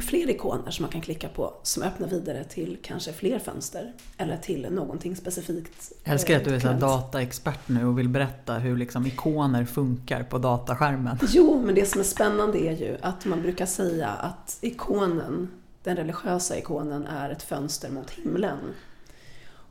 fler 0.00 0.30
ikoner 0.30 0.70
som 0.70 0.82
man 0.82 0.92
kan 0.92 1.00
klicka 1.00 1.28
på 1.28 1.54
som 1.62 1.82
öppnar 1.82 2.08
vidare 2.08 2.44
till 2.44 2.78
kanske 2.82 3.12
fler 3.12 3.38
fönster 3.38 3.92
eller 4.16 4.36
till 4.36 4.68
någonting 4.70 5.16
specifikt. 5.16 5.92
Jag 6.04 6.12
älskar 6.12 6.36
att 6.36 6.44
du 6.44 6.54
är 6.54 6.60
så 6.60 6.68
eh, 6.68 6.78
dataexpert 6.78 7.68
nu 7.68 7.86
och 7.86 7.98
vill 7.98 8.08
berätta 8.08 8.54
hur 8.54 8.76
liksom 8.76 9.06
ikoner 9.06 9.64
funkar 9.64 10.22
på 10.22 10.38
dataskärmen. 10.38 11.18
Jo, 11.28 11.62
men 11.64 11.74
det 11.74 11.86
som 11.86 12.00
är 12.00 12.04
spännande 12.04 12.58
är 12.58 12.72
ju 12.72 12.96
att 13.02 13.24
man 13.24 13.42
brukar 13.42 13.66
säga 13.66 14.08
att 14.08 14.58
ikonen, 14.60 15.48
den 15.82 15.96
religiösa 15.96 16.58
ikonen, 16.58 17.06
är 17.06 17.30
ett 17.30 17.42
fönster 17.42 17.90
mot 17.90 18.10
himlen. 18.10 18.58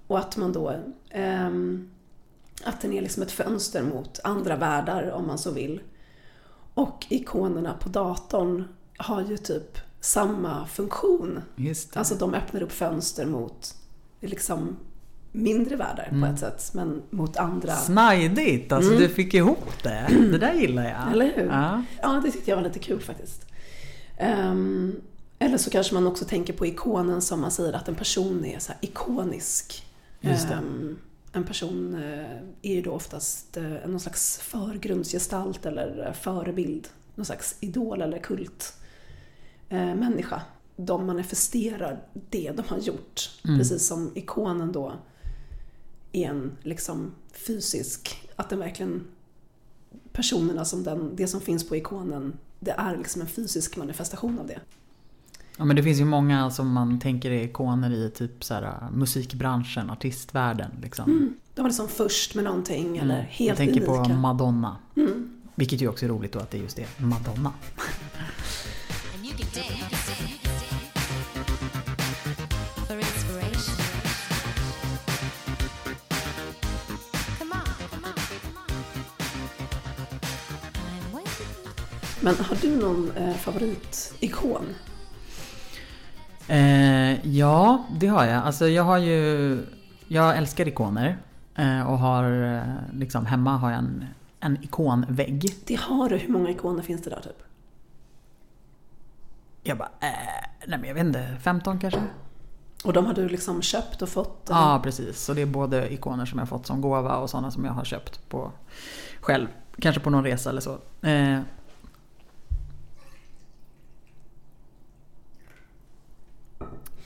Och 0.07 0.19
att 0.19 0.37
man 0.37 0.53
då, 0.53 0.75
ehm, 1.09 1.89
att 2.63 2.81
den 2.81 2.93
är 2.93 3.01
liksom 3.01 3.23
ett 3.23 3.31
fönster 3.31 3.83
mot 3.83 4.19
andra 4.23 4.55
världar 4.55 5.11
om 5.11 5.27
man 5.27 5.37
så 5.37 5.51
vill. 5.51 5.81
Och 6.73 7.05
ikonerna 7.09 7.73
på 7.73 7.89
datorn 7.89 8.67
har 8.97 9.21
ju 9.21 9.37
typ 9.37 9.77
samma 9.99 10.67
funktion. 10.67 11.41
Alltså 11.93 12.15
de 12.15 12.33
öppnar 12.33 12.61
upp 12.63 12.71
fönster 12.71 13.25
mot 13.25 13.75
liksom 14.21 14.77
mindre 15.31 15.75
världar 15.75 16.07
Mm. 16.11 16.21
på 16.21 16.27
ett 16.33 16.39
sätt, 16.39 16.71
men 16.73 17.01
mot 17.09 17.37
andra. 17.37 17.75
Snajdigt! 17.75 18.71
Alltså 18.71 18.91
Mm. 18.91 19.03
du 19.03 19.09
fick 19.09 19.33
ihop 19.33 19.83
det. 19.83 20.07
Det 20.09 20.37
där 20.37 20.53
gillar 20.53 20.83
jag. 20.83 21.11
Eller 21.11 21.33
hur? 21.35 21.45
Ja. 21.47 21.83
Ja, 22.01 22.21
det 22.25 22.31
tyckte 22.31 22.49
jag 22.51 22.57
var 22.57 22.63
lite 22.63 22.79
kul 22.79 22.99
faktiskt. 23.01 23.45
Ehm, 24.17 24.95
eller 25.39 25.57
så 25.57 25.69
kanske 25.69 25.93
man 25.93 26.07
också 26.07 26.25
tänker 26.25 26.53
på 26.53 26.65
ikonen 26.65 27.21
som 27.21 27.41
man 27.41 27.51
säger 27.51 27.73
att 27.73 27.87
en 27.87 27.95
person 27.95 28.45
är 28.45 28.59
så 28.59 28.73
ikonisk. 28.81 29.85
Ehm, 30.21 30.97
en 31.31 31.43
person 31.43 31.95
eh, 32.03 32.69
är 32.71 32.75
ju 32.75 32.81
då 32.81 32.91
oftast 32.91 33.57
eh, 33.57 33.63
någon 33.87 33.99
slags 33.99 34.37
förgrundsgestalt 34.37 35.65
eller 35.65 36.07
eh, 36.07 36.13
förebild. 36.13 36.87
Någon 37.15 37.25
slags 37.25 37.55
idol 37.59 38.01
eller 38.01 38.19
kult 38.19 38.73
eh, 39.69 39.95
människa. 39.95 40.41
De 40.77 41.05
manifesterar 41.05 42.01
det 42.29 42.51
de 42.51 42.63
har 42.67 42.77
gjort. 42.77 43.29
Mm. 43.45 43.57
Precis 43.59 43.87
som 43.87 44.11
ikonen 44.15 44.71
då 44.71 44.93
är 46.11 46.29
en 46.29 46.51
liksom 46.63 47.11
fysisk, 47.47 48.29
att 48.35 48.49
den 48.49 48.59
verkligen 48.59 49.03
personerna 50.11 50.65
som 50.65 50.83
den, 50.83 51.15
det 51.15 51.27
som 51.27 51.41
finns 51.41 51.69
på 51.69 51.75
ikonen, 51.75 52.33
det 52.59 52.71
är 52.71 52.97
liksom 52.97 53.21
en 53.21 53.27
fysisk 53.27 53.77
manifestation 53.77 54.39
av 54.39 54.47
det. 54.47 54.59
Ja, 55.57 55.65
men 55.65 55.75
det 55.75 55.83
finns 55.83 55.99
ju 55.99 56.05
många 56.05 56.51
som 56.51 56.71
man 56.71 56.99
tänker 56.99 57.31
är 57.31 57.43
ikoner 57.43 57.91
i 57.91 58.09
typ 58.09 58.43
så 58.43 58.53
här, 58.53 58.87
musikbranschen, 58.93 59.89
artistvärlden. 59.89 60.71
Liksom. 60.81 61.35
De 61.55 61.61
var 61.61 61.69
liksom 61.69 61.87
först 61.87 62.35
med 62.35 62.43
någonting 62.43 62.97
eller 62.97 63.15
Mm. 63.15 63.25
helt 63.29 63.47
Jag 63.47 63.57
tänker 63.57 63.89
unika. 63.89 64.13
på 64.13 64.19
Madonna. 64.19 64.77
Mm. 64.95 65.29
Vilket 65.55 65.81
ju 65.81 65.87
också 65.87 66.05
är 66.05 66.09
roligt 66.09 66.31
då 66.31 66.39
att 66.39 66.51
det 66.51 66.57
är 66.57 66.61
just 66.61 66.75
det, 66.75 66.85
Madonna. 66.97 67.53
Men 69.55 69.65
har 82.35 82.57
du 82.61 82.75
någon 82.77 83.11
eh, 83.17 83.33
favoritikon? 83.33 84.65
Eh, 86.47 87.27
ja, 87.27 87.85
det 87.99 88.07
har 88.07 88.25
jag. 88.25 88.43
Alltså 88.43 88.67
jag 88.67 88.83
har 88.83 88.97
ju... 88.97 89.59
Jag 90.07 90.37
älskar 90.37 90.67
ikoner. 90.67 91.17
Eh, 91.55 91.89
och 91.89 91.99
har 91.99 92.53
eh, 92.55 92.61
liksom 92.93 93.25
hemma 93.25 93.57
har 93.57 93.69
jag 93.69 93.79
en, 93.79 94.05
en 94.39 94.63
ikonvägg. 94.63 95.55
Det 95.65 95.79
har 95.79 96.09
du. 96.09 96.17
Hur 96.17 96.29
många 96.29 96.49
ikoner 96.49 96.83
finns 96.83 97.01
det 97.01 97.09
där 97.09 97.21
typ? 97.21 97.54
Jag 99.67 99.77
bara, 99.77 99.89
eh, 99.99 100.47
nej 100.67 100.79
men 100.79 100.83
jag 100.83 100.95
vet 100.95 101.05
inte, 101.05 101.37
15 101.41 101.79
kanske? 101.79 102.01
Och 102.83 102.93
de 102.93 103.05
har 103.05 103.13
du 103.13 103.29
liksom 103.29 103.61
köpt 103.61 104.01
och 104.01 104.09
fått? 104.09 104.49
eller? 104.49 104.59
Ja, 104.59 104.79
precis. 104.83 105.19
Så 105.19 105.33
det 105.33 105.41
är 105.41 105.45
både 105.45 105.93
ikoner 105.93 106.25
som 106.25 106.39
jag 106.39 106.49
fått 106.49 106.65
som 106.65 106.81
gåva 106.81 107.17
och 107.17 107.29
sådana 107.29 107.51
som 107.51 107.65
jag 107.65 107.71
har 107.71 107.83
köpt 107.83 108.29
på 108.29 108.51
själv. 109.19 109.47
Kanske 109.79 110.01
på 110.01 110.09
någon 110.09 110.23
resa 110.23 110.49
eller 110.49 110.61
så. 110.61 110.79
Eh, 111.01 111.39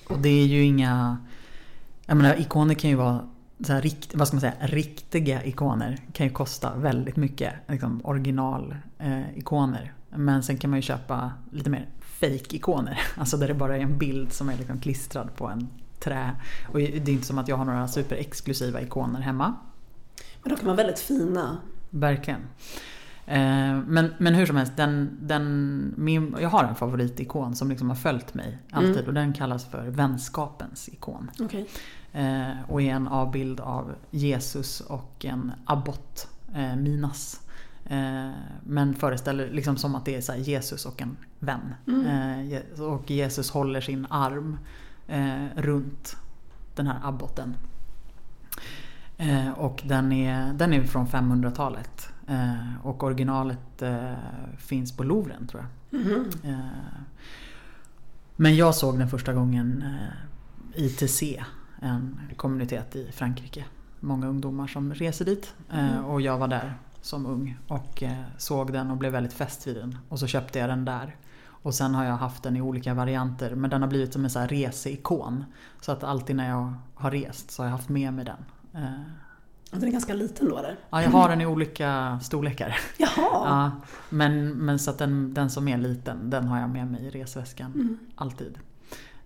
och 0.08 0.20
det 0.20 0.30
är 0.30 0.46
ju 0.46 0.64
inga... 0.64 1.18
Jag 2.06 2.18
menar, 2.18 2.40
ikoner 2.40 2.74
kan 2.74 2.90
ju 2.90 2.96
vara 2.96 3.30
så 3.66 3.74
här, 3.74 3.82
rikt, 3.82 4.16
vad 4.16 4.28
ska 4.28 4.36
man 4.36 4.42
säga, 4.42 4.56
riktiga 4.60 5.44
ikoner. 5.44 5.98
Kan 6.14 6.28
ju 6.28 6.34
kosta 6.34 6.76
väldigt 6.76 7.16
mycket. 7.16 7.54
Liksom 7.68 8.02
original 8.04 8.76
eh, 8.98 9.38
ikoner. 9.38 9.94
Men 10.10 10.44
sen 10.44 10.58
kan 10.58 10.70
man 10.70 10.78
ju 10.78 10.84
köpa 10.84 11.32
lite 11.52 11.70
mer 11.70 11.88
fake-ikoner. 12.20 13.02
Alltså 13.18 13.38
där 13.38 13.48
det 13.48 13.54
bara 13.54 13.78
är 13.78 13.82
en 13.82 13.98
bild 13.98 14.34
som 14.34 14.50
är 14.50 14.58
liksom 14.58 14.80
klistrad 14.80 15.36
på 15.36 15.48
en 15.48 15.68
trä. 16.00 16.36
Och 16.68 16.80
det 16.80 16.98
är 16.98 17.10
inte 17.10 17.26
som 17.28 17.38
att 17.38 17.48
jag 17.48 17.58
har 17.58 17.66
några 17.66 17.88
superexklusiva 17.88 18.82
ikoner 18.82 19.22
hemma. 19.22 19.56
Men 20.44 20.50
de 20.50 20.56
kan 20.56 20.66
vara 20.66 20.76
väldigt 20.78 21.00
fina. 21.00 21.58
Verkligen. 21.90 22.42
Eh, 23.26 23.80
Men, 23.88 24.14
men 24.18 24.36
hur 24.36 24.46
som 24.46 24.56
helst, 24.56 24.74
den, 24.78 25.18
den, 25.22 25.94
min, 25.98 26.36
jag 26.42 26.50
har 26.50 26.64
en 26.64 26.76
favoritikon 26.76 27.56
som 27.56 27.70
liksom 27.70 27.90
har 27.90 27.96
följt 27.96 28.34
mig 28.34 28.58
alltid 28.72 28.92
Mm. 28.96 29.08
och 29.08 29.14
den 29.14 29.34
kallas 29.34 29.66
för 29.66 29.88
vänskapens 29.88 30.90
ikon. 30.90 31.32
Okej. 31.40 31.70
Eh, 32.14 32.52
och 32.68 32.82
är 32.82 32.86
en 32.92 33.08
avbild 33.08 33.60
av 33.60 33.96
Jesus 34.12 34.82
och 34.82 35.26
en 35.26 35.52
abbot, 35.66 36.28
eh, 36.56 36.76
Minas. 36.76 37.42
Eh, 37.90 38.30
men 38.64 38.94
föreställer 38.96 39.50
liksom 39.52 39.78
som 39.78 39.96
att 39.96 40.06
det 40.06 40.30
är 40.30 40.36
Jesus 40.36 40.86
och 40.86 41.02
en 41.02 41.18
vän. 41.40 41.74
Mm. 41.88 42.52
Eh, 42.76 42.82
och 42.82 43.12
Jesus 43.12 43.52
håller 43.52 43.82
sin 43.82 44.08
arm 44.10 44.58
eh, 45.08 45.46
runt 45.56 46.18
den 46.76 46.88
här 46.88 47.00
abboten. 47.04 47.56
Och 49.56 49.82
den 49.86 50.12
är, 50.12 50.54
den 50.54 50.74
är 50.74 50.84
från 50.84 51.08
500-talet. 51.08 52.10
Eh, 52.28 52.56
och 52.86 53.04
originalet 53.04 53.84
finns 54.58 54.98
på 54.98 55.04
Louvren 55.04 55.48
tror 55.48 55.66
jag. 55.92 56.02
Eh, 56.52 56.60
Men 58.36 58.56
jag 58.56 58.76
såg 58.76 59.00
den 59.00 59.10
första 59.10 59.34
gången 59.34 59.84
ITC, 60.76 61.44
en 61.82 62.20
kommunitet 62.36 62.96
i 62.96 63.12
Frankrike. 63.12 63.66
Många 64.00 64.28
ungdomar 64.28 64.68
som 64.68 64.94
reser 64.94 65.26
dit. 65.26 65.54
Eh, 65.72 66.00
Och 66.06 66.22
jag 66.22 66.38
var 66.38 66.48
där 66.48 66.74
som 67.02 67.26
ung 67.26 67.58
och 67.68 68.04
eh, 68.04 68.18
såg 68.38 68.74
den 68.74 68.92
och 68.92 68.98
blev 68.98 69.12
väldigt 69.12 69.34
fäst 69.34 69.68
vid 69.68 69.76
den. 69.76 69.98
Och 70.10 70.20
så 70.20 70.28
köpte 70.28 70.60
jag 70.60 70.70
den 70.70 70.86
där. 70.86 71.16
Och 71.62 71.74
sen 71.76 71.96
har 71.96 72.06
jag 72.06 72.18
haft 72.18 72.44
den 72.44 72.56
i 72.58 72.62
olika 72.62 72.94
varianter 72.94 73.56
men 73.56 73.70
den 73.70 73.82
har 73.82 73.90
blivit 73.90 74.14
som 74.14 74.24
en 74.24 74.30
så 74.30 74.40
här 74.40 74.48
reseikon. 74.48 75.44
Så 75.82 75.92
att 75.92 76.04
alltid 76.04 76.36
när 76.36 76.50
jag 76.50 76.74
har 76.96 77.12
rest 77.12 77.52
så 77.52 77.62
har 77.62 77.68
jag 77.68 77.72
haft 77.72 77.90
med 77.90 78.14
mig 78.14 78.26
den. 78.26 78.46
Eh, 78.84 78.92
Den 79.72 79.84
är 79.84 79.92
ganska 79.92 80.14
liten 80.14 80.50
då 80.50 80.58
eller? 80.58 80.80
Ja, 80.90 81.02
jag 81.04 81.10
har 81.10 81.30
den 81.30 81.42
i 81.42 81.46
olika 81.46 82.20
storlekar. 82.24 82.78
Jaha! 82.98 83.12
Ja, 83.18 83.72
men, 84.10 84.50
men 84.50 84.80
så 84.80 84.92
att 84.92 84.98
den, 84.98 85.34
den 85.34 85.50
som 85.50 85.68
är 85.68 85.78
liten, 85.78 86.30
den 86.30 86.48
har 86.48 86.60
jag 86.60 86.70
med 86.70 86.88
mig 86.92 87.06
i 87.06 87.10
resväskan. 87.10 87.72
Mm. 87.74 87.98
Alltid. 88.16 88.58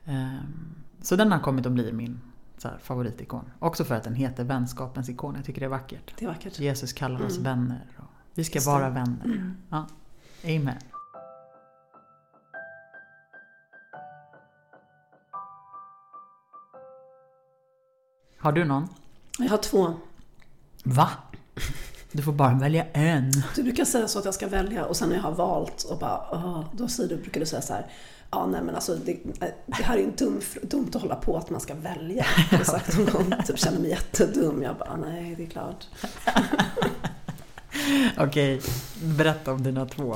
Ehm, 0.06 0.76
Så 1.02 1.16
den 1.16 1.32
har 1.32 1.40
kommit 1.40 1.66
att 1.66 1.72
bli 1.72 1.92
min 1.94 2.22
så 2.64 2.70
här, 2.70 2.78
favoritikon. 2.78 3.52
Också 3.60 3.84
för 3.86 3.96
att 3.96 4.04
den 4.04 4.16
heter 4.16 4.44
vänskapens 4.44 5.10
ikon. 5.10 5.36
Jag 5.36 5.46
tycker 5.46 5.60
det 5.60 5.66
är 5.66 5.70
vackert. 5.70 6.14
Det 6.18 6.26
är 6.26 6.30
vackert. 6.30 6.60
Jesus 6.60 6.94
kallar 6.94 7.26
oss 7.26 7.38
Mm. 7.38 7.44
vänner. 7.44 7.86
Vi 8.34 8.44
ska 8.44 8.56
Just 8.58 8.68
det. 8.68 8.72
vara 8.72 8.90
vänner. 8.90 9.26
Mm. 9.26 9.58
Ja. 9.70 9.88
Amen. 10.44 10.78
Har 18.40 18.52
du 18.52 18.66
någon? 18.66 18.88
Jag 19.40 19.50
har 19.50 19.58
två. 19.58 19.94
Va? 20.84 21.10
Du 22.12 22.22
får 22.24 22.34
bara 22.34 22.54
välja 22.54 22.86
en. 22.94 23.32
Du 23.56 23.64
brukar 23.64 23.86
säga 23.86 24.08
så 24.08 24.20
att 24.20 24.26
jag 24.26 24.34
ska 24.34 24.48
välja 24.48 24.86
och 24.86 24.96
sen 24.96 25.10
när 25.10 25.16
jag 25.16 25.24
har 25.24 25.32
valt 25.36 25.84
och 25.84 25.98
bara, 26.00 26.28
"Åh", 26.32 26.64
då 26.74 26.88
säger 26.88 27.10
du, 27.10 27.16
brukar 27.22 27.40
du 27.40 27.46
säga 27.46 27.62
så 27.62 27.74
här, 27.74 27.86
ja 28.34 28.46
nej 28.46 28.62
men 28.64 28.76
alltså 28.76 28.96
det, 28.96 29.18
det 29.66 29.84
här 29.84 29.96
är 29.96 30.00
ju 30.00 30.06
en 30.06 30.16
dum, 30.16 30.42
dumt 30.62 30.90
att 30.94 31.02
hålla 31.02 31.16
på 31.16 31.38
att 31.38 31.50
man 31.50 31.62
ska 31.62 31.74
välja. 31.74 32.26
Jag 32.52 32.58
har 32.58 32.66
sagt 32.66 32.98
någon 32.98 33.06
gång, 33.06 33.34
typ 33.48 33.60
känner 33.60 33.80
mig 33.80 33.90
jättedum. 33.90 34.62
Jag 34.64 34.78
bara, 34.78 34.98
nej 34.98 35.36
det 35.36 35.44
är 35.44 35.48
klart. 35.48 35.88
Okej, 38.18 38.62
berätta 39.04 39.52
om 39.52 39.64
dina 39.64 39.86
två. 39.86 40.16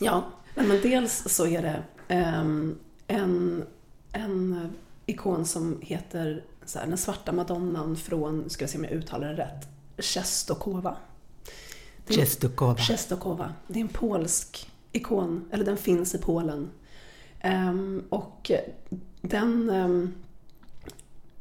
Ja, 0.00 0.24
men 0.54 0.80
dels 0.82 1.28
så 1.28 1.46
är 1.46 1.62
det 1.62 1.82
ehm, 2.08 2.78
en, 3.06 3.64
en 4.12 4.70
ikon 5.06 5.46
som 5.46 5.78
heter 5.80 6.44
så 6.64 6.78
här, 6.78 6.86
den 6.86 6.98
svarta 6.98 7.32
madonnan 7.32 7.96
från, 7.96 8.50
ska 8.50 8.62
jag 8.62 8.70
se 8.70 8.78
om 8.78 8.84
jag 8.84 8.92
uttalar 8.92 9.28
det 9.28 9.42
rätt, 9.42 9.68
Czestochowa. 9.98 10.96
Czestochowa. 12.08 12.74
Czestochowa. 12.74 13.52
Det 13.66 13.78
är 13.78 13.80
en 13.80 13.88
polsk 13.88 14.70
ikon, 14.92 15.48
eller 15.52 15.64
den 15.64 15.76
finns 15.76 16.14
i 16.14 16.18
Polen. 16.18 16.70
Ehm, 17.40 18.04
och 18.08 18.50
den, 19.20 19.70
ehm, 19.70 20.14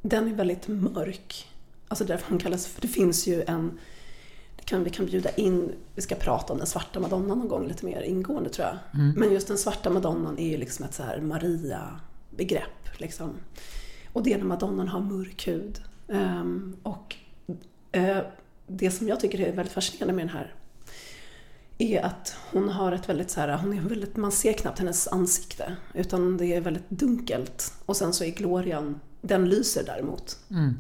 den 0.02 0.28
är 0.28 0.34
väldigt 0.34 0.68
mörk. 0.68 1.48
Alltså 1.88 2.06
därför 2.06 2.30
hon 2.30 2.40
kallas, 2.40 2.68
för 2.68 2.82
det 2.82 2.88
finns 2.88 3.28
ju 3.28 3.44
en, 3.48 3.80
kan, 4.66 4.84
vi 4.84 4.90
kan 4.90 5.06
bjuda 5.06 5.30
in, 5.30 5.72
vi 5.96 6.02
ska 6.02 6.16
prata 6.16 6.54
om 6.54 6.60
den 6.60 6.68
svarta 6.68 7.00
madonnan 7.00 7.40
någon 7.40 7.48
gång 7.48 7.68
lite 7.68 7.86
mer 7.86 8.02
ingående 8.02 8.50
tror 8.50 8.68
jag. 8.68 9.02
Mm. 9.02 9.14
Men 9.18 9.32
just 9.32 9.48
den 9.48 9.58
svarta 9.58 9.90
madonnan 9.90 10.40
är 10.40 10.50
ju 10.50 10.58
liksom 10.58 10.86
ett 10.86 10.94
så 10.94 11.04
här 11.04 11.22
Maria-begrepp. 11.22 13.00
Liksom. 13.00 13.30
Och 14.14 14.24
det 14.24 14.34
är 14.34 14.38
när 14.38 14.46
madonnan 14.46 14.88
har 14.88 15.00
mörk 15.00 15.48
hud. 15.48 15.82
Ehm, 16.08 16.76
och 16.84 17.16
eh, 17.92 18.18
det 18.68 18.92
som 18.92 19.08
jag 19.08 19.20
tycker 19.20 19.42
är 19.42 19.56
väldigt 19.56 19.74
fascinerande 19.74 20.14
med 20.14 20.28
den 20.28 20.36
här 20.36 20.54
är 21.78 22.02
att 22.06 22.36
hon 22.52 22.70
har 22.70 22.92
ett 22.92 23.10
väldigt 23.10 23.30
så 23.32 23.40
här, 23.40 23.58
hon 23.58 23.74
är 23.74 23.82
väldigt, 23.82 24.16
man 24.16 24.32
ser 24.32 24.54
knappt 24.54 24.80
hennes 24.80 25.08
ansikte 25.08 25.76
utan 25.94 26.38
det 26.38 26.46
är 26.46 26.62
väldigt 26.62 26.90
dunkelt. 26.90 27.74
Och 27.86 27.98
sen 27.98 28.14
så 28.14 28.24
är 28.24 28.32
glorian, 28.32 29.00
den 29.22 29.50
lyser 29.50 29.84
däremot. 29.86 30.40
Mm. 30.50 30.74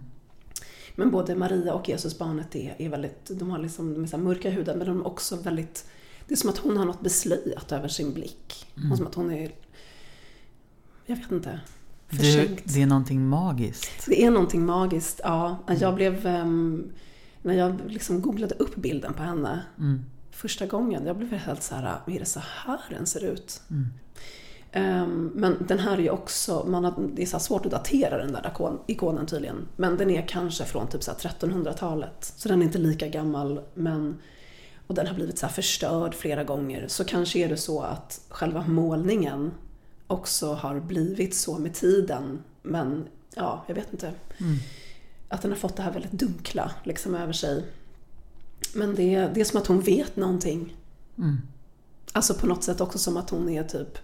Men 0.95 1.11
både 1.11 1.35
Maria 1.35 1.73
och 1.73 1.89
Jesusbarnet 1.89 2.55
är, 2.55 2.75
är 2.77 2.89
väldigt, 2.89 3.25
de 3.39 3.49
har 3.49 3.59
liksom 3.59 3.93
de 3.93 4.03
är 4.03 4.07
så 4.07 4.17
mörka 4.17 4.49
huden 4.49 4.77
men 4.77 4.87
de 4.87 4.99
är 4.99 5.07
också 5.07 5.35
väldigt, 5.35 5.87
det 6.27 6.33
är 6.33 6.37
som 6.37 6.49
att 6.49 6.57
hon 6.57 6.77
har 6.77 6.85
något 6.85 7.01
beslöjat 7.01 7.71
över 7.71 7.87
sin 7.87 8.13
blick. 8.13 8.67
Och 8.91 8.97
som 8.97 9.07
att 9.07 9.15
hon 9.15 9.31
är, 9.31 9.51
jag 11.05 11.15
vet 11.15 11.31
inte, 11.31 11.59
Det, 12.09 12.17
förskänkt. 12.17 12.63
det 12.73 12.81
är 12.81 12.85
någonting 12.87 13.27
magiskt. 13.27 14.05
Det 14.07 14.23
är 14.23 14.31
någonting 14.31 14.65
magiskt, 14.65 15.21
ja. 15.23 15.57
Jag 15.79 15.95
blev, 15.95 16.27
ehm, 16.27 16.91
när 17.41 17.53
jag 17.53 17.81
liksom 17.87 18.21
googlade 18.21 18.55
upp 18.55 18.75
bilden 18.75 19.13
på 19.13 19.23
henne 19.23 19.61
Mm. 19.77 20.03
Första 20.37 20.65
gången, 20.65 21.05
jag 21.05 21.17
blev 21.17 21.33
helt 21.33 21.63
så 21.63 21.75
här, 21.75 21.99
är 22.07 22.19
det 22.19 22.25
så 22.25 22.39
här 22.39 22.79
den 22.89 23.05
ser 23.05 23.23
ut? 23.23 23.61
Mm. 23.69 23.87
Ehm, 24.71 25.31
men 25.35 25.65
den 25.67 25.79
här 25.79 25.97
är 25.97 26.01
ju 26.01 26.09
också, 26.09 26.65
man 26.67 26.83
har, 26.83 26.93
det 27.13 27.21
är 27.21 27.25
så 27.25 27.39
svårt 27.39 27.65
att 27.65 27.71
datera 27.71 28.17
den 28.17 28.33
där 28.33 28.47
ikon, 28.47 28.79
ikonen 28.87 29.25
tydligen. 29.25 29.67
Men 29.75 29.97
den 29.97 30.09
är 30.09 30.27
kanske 30.27 30.65
från 30.65 30.87
typ 30.87 31.03
så 31.03 31.11
här 31.11 31.17
1300-talet. 31.17 32.33
Så 32.37 32.49
den 32.49 32.61
är 32.61 32.65
inte 32.65 32.77
lika 32.77 33.07
gammal. 33.07 33.61
Men, 33.73 34.17
och 34.87 34.95
den 34.95 35.07
har 35.07 35.13
blivit 35.13 35.39
så 35.39 35.45
här 35.45 35.53
förstörd 35.53 36.15
flera 36.15 36.43
gånger. 36.43 36.87
Så 36.87 37.03
kanske 37.03 37.39
är 37.39 37.49
det 37.49 37.57
så 37.57 37.81
att 37.81 38.21
själva 38.29 38.67
målningen 38.67 39.51
också 40.07 40.53
har 40.53 40.79
blivit 40.79 41.35
så 41.35 41.57
med 41.57 41.73
tiden. 41.73 42.43
Men 42.61 43.07
ja, 43.35 43.63
jag 43.67 43.75
vet 43.75 43.93
inte. 43.93 44.13
Att 45.29 45.41
den 45.41 45.51
har 45.51 45.57
fått 45.57 45.75
det 45.75 45.83
här 45.83 45.91
väldigt 45.91 46.11
dunkla 46.11 46.71
liksom 46.83 47.15
över 47.15 47.33
sig. 47.33 47.63
Men 48.77 48.95
det, 48.95 49.15
är- 49.15 49.33
det 49.33 49.41
är 49.41 49.45
som 49.45 49.59
att 49.61 49.67
hon 49.67 49.81
vet 49.81 50.15
någonting. 50.15 50.75
Mm. 51.17 51.37
Alltså 52.11 52.33
på 52.33 52.47
något 52.47 52.63
sätt 52.63 52.81
också 52.81 52.97
som 52.97 53.17
att 53.17 53.29
hon 53.29 53.49
är 53.49 53.63
typ... 53.63 53.97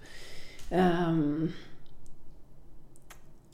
ehm, 0.70 1.52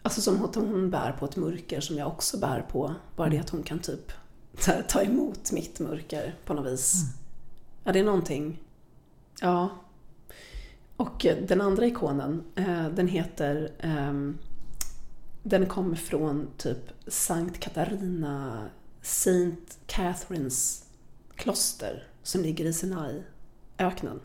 alltså 0.02 0.22
som 0.22 0.46
att 0.46 0.56
hon 0.56 0.90
bär 0.90 1.12
på 1.12 1.26
ett 1.26 1.36
mörker 1.36 1.82
som 1.82 1.98
jag 1.98 2.08
också 2.08 2.38
bär 2.38 2.62
på. 2.62 2.96
Bara 3.16 3.30
det 3.30 3.38
att 3.38 3.50
hon 3.50 3.64
kan 3.64 3.80
typ 3.80 4.12
här, 4.68 4.82
ta 4.90 5.02
emot 5.02 5.52
mitt 5.52 5.80
mörker 5.80 6.36
på 6.46 6.54
något 6.54 6.74
vis. 6.74 7.04
Ja, 7.84 7.92
det 7.92 8.00
är 8.00 8.04
någonting. 8.04 8.60
Ja. 9.42 9.70
Och 10.96 11.26
eh, 11.26 11.38
den 11.48 11.62
andra 11.62 11.86
ikonen, 11.86 12.44
eh, 12.56 12.88
den 12.90 13.08
heter... 13.08 13.72
ehm, 13.80 14.38
den 15.44 15.66
kommer 15.66 15.96
från 15.96 16.48
typ 16.58 16.78
Sankt 17.08 17.60
Katarina, 17.60 18.66
Saint 19.02 19.78
Catherines 19.88 20.86
kloster 21.40 22.04
som 22.24 22.42
ligger 22.42 22.66
i 22.66 22.74
Sinai-öknen. 22.74 24.20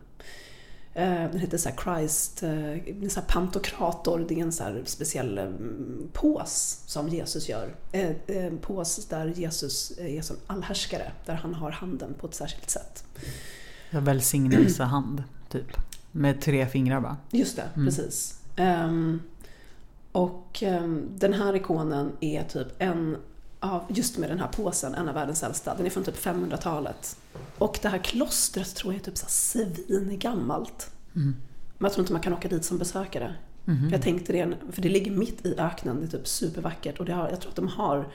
Eh, 0.93 1.31
Den 1.31 1.39
heter 1.39 1.57
så 1.57 1.69
här 1.69 1.75
Christ, 1.83 2.43
eh, 2.43 2.49
det 2.49 3.05
är 3.05 3.09
så 3.09 3.21
pantokrator, 3.21 4.25
det 4.27 4.39
är 4.39 4.43
en 4.43 4.51
så 4.51 4.63
speciell 4.85 5.37
eh, 5.37 5.49
pås 6.13 6.83
som 6.85 7.07
Jesus 7.09 7.49
gör. 7.49 7.75
Eh, 7.91 8.09
eh, 8.27 8.45
En 8.45 8.57
pås 8.57 9.05
där 9.05 9.27
Jesus 9.27 9.97
är 9.97 10.21
som 10.21 10.35
allhärskare, 10.47 11.11
där 11.25 11.33
han 11.33 11.53
har 11.53 11.71
handen 11.71 12.13
på 12.19 12.27
ett 12.27 12.35
särskilt 12.35 12.69
sätt. 12.69 13.03
Jag 13.89 14.01
välsignelsehand, 14.01 15.23
typ. 15.49 15.67
Med 16.11 16.41
tre 16.41 16.67
fingrar 16.67 16.99
va? 16.99 17.17
Just 17.31 17.55
det, 17.55 17.69
precis. 17.75 18.39
Ehm, 18.55 19.21
och 20.11 20.63
ehm, 20.63 21.09
den 21.15 21.33
här 21.33 21.55
ikonen 21.55 22.11
är 22.19 22.43
typ 22.43 22.67
en 22.79 23.17
just 23.89 24.17
med 24.17 24.29
den 24.29 24.39
här 24.39 24.47
påsen, 24.47 24.95
en 24.95 25.09
av 25.09 25.15
världens 25.15 25.43
äldsta. 25.43 25.75
Den 25.75 25.85
är 25.85 25.89
från 25.89 26.03
typ 26.03 26.25
500-talet. 26.25 27.17
Och 27.57 27.79
det 27.81 27.89
här 27.89 27.97
klostret 27.97 28.75
tror 28.75 28.93
jag 28.93 29.01
är 29.01 29.05
typ 29.05 29.17
så 29.17 29.25
svingammalt. 29.29 30.89
Men 31.77 31.85
jag 31.85 31.93
tror 31.93 32.03
inte 32.03 32.13
man 32.13 32.21
kan 32.21 32.33
åka 32.33 32.47
dit 32.47 32.65
som 32.65 32.77
besökare. 32.77 33.35
För 33.65 33.91
jag 33.91 34.01
tänkte 34.01 34.33
det, 34.33 34.57
för 34.71 34.81
det 34.81 34.89
ligger 34.89 35.11
mitt 35.11 35.45
i 35.45 35.55
öknen, 35.57 35.99
det 35.99 36.05
är 36.05 36.17
typ 36.17 36.27
supervackert. 36.27 36.99
Och 36.99 37.09
har, 37.09 37.29
jag 37.29 37.41
tror 37.41 37.49
att 37.49 37.55
de 37.55 37.67
har, 37.67 38.07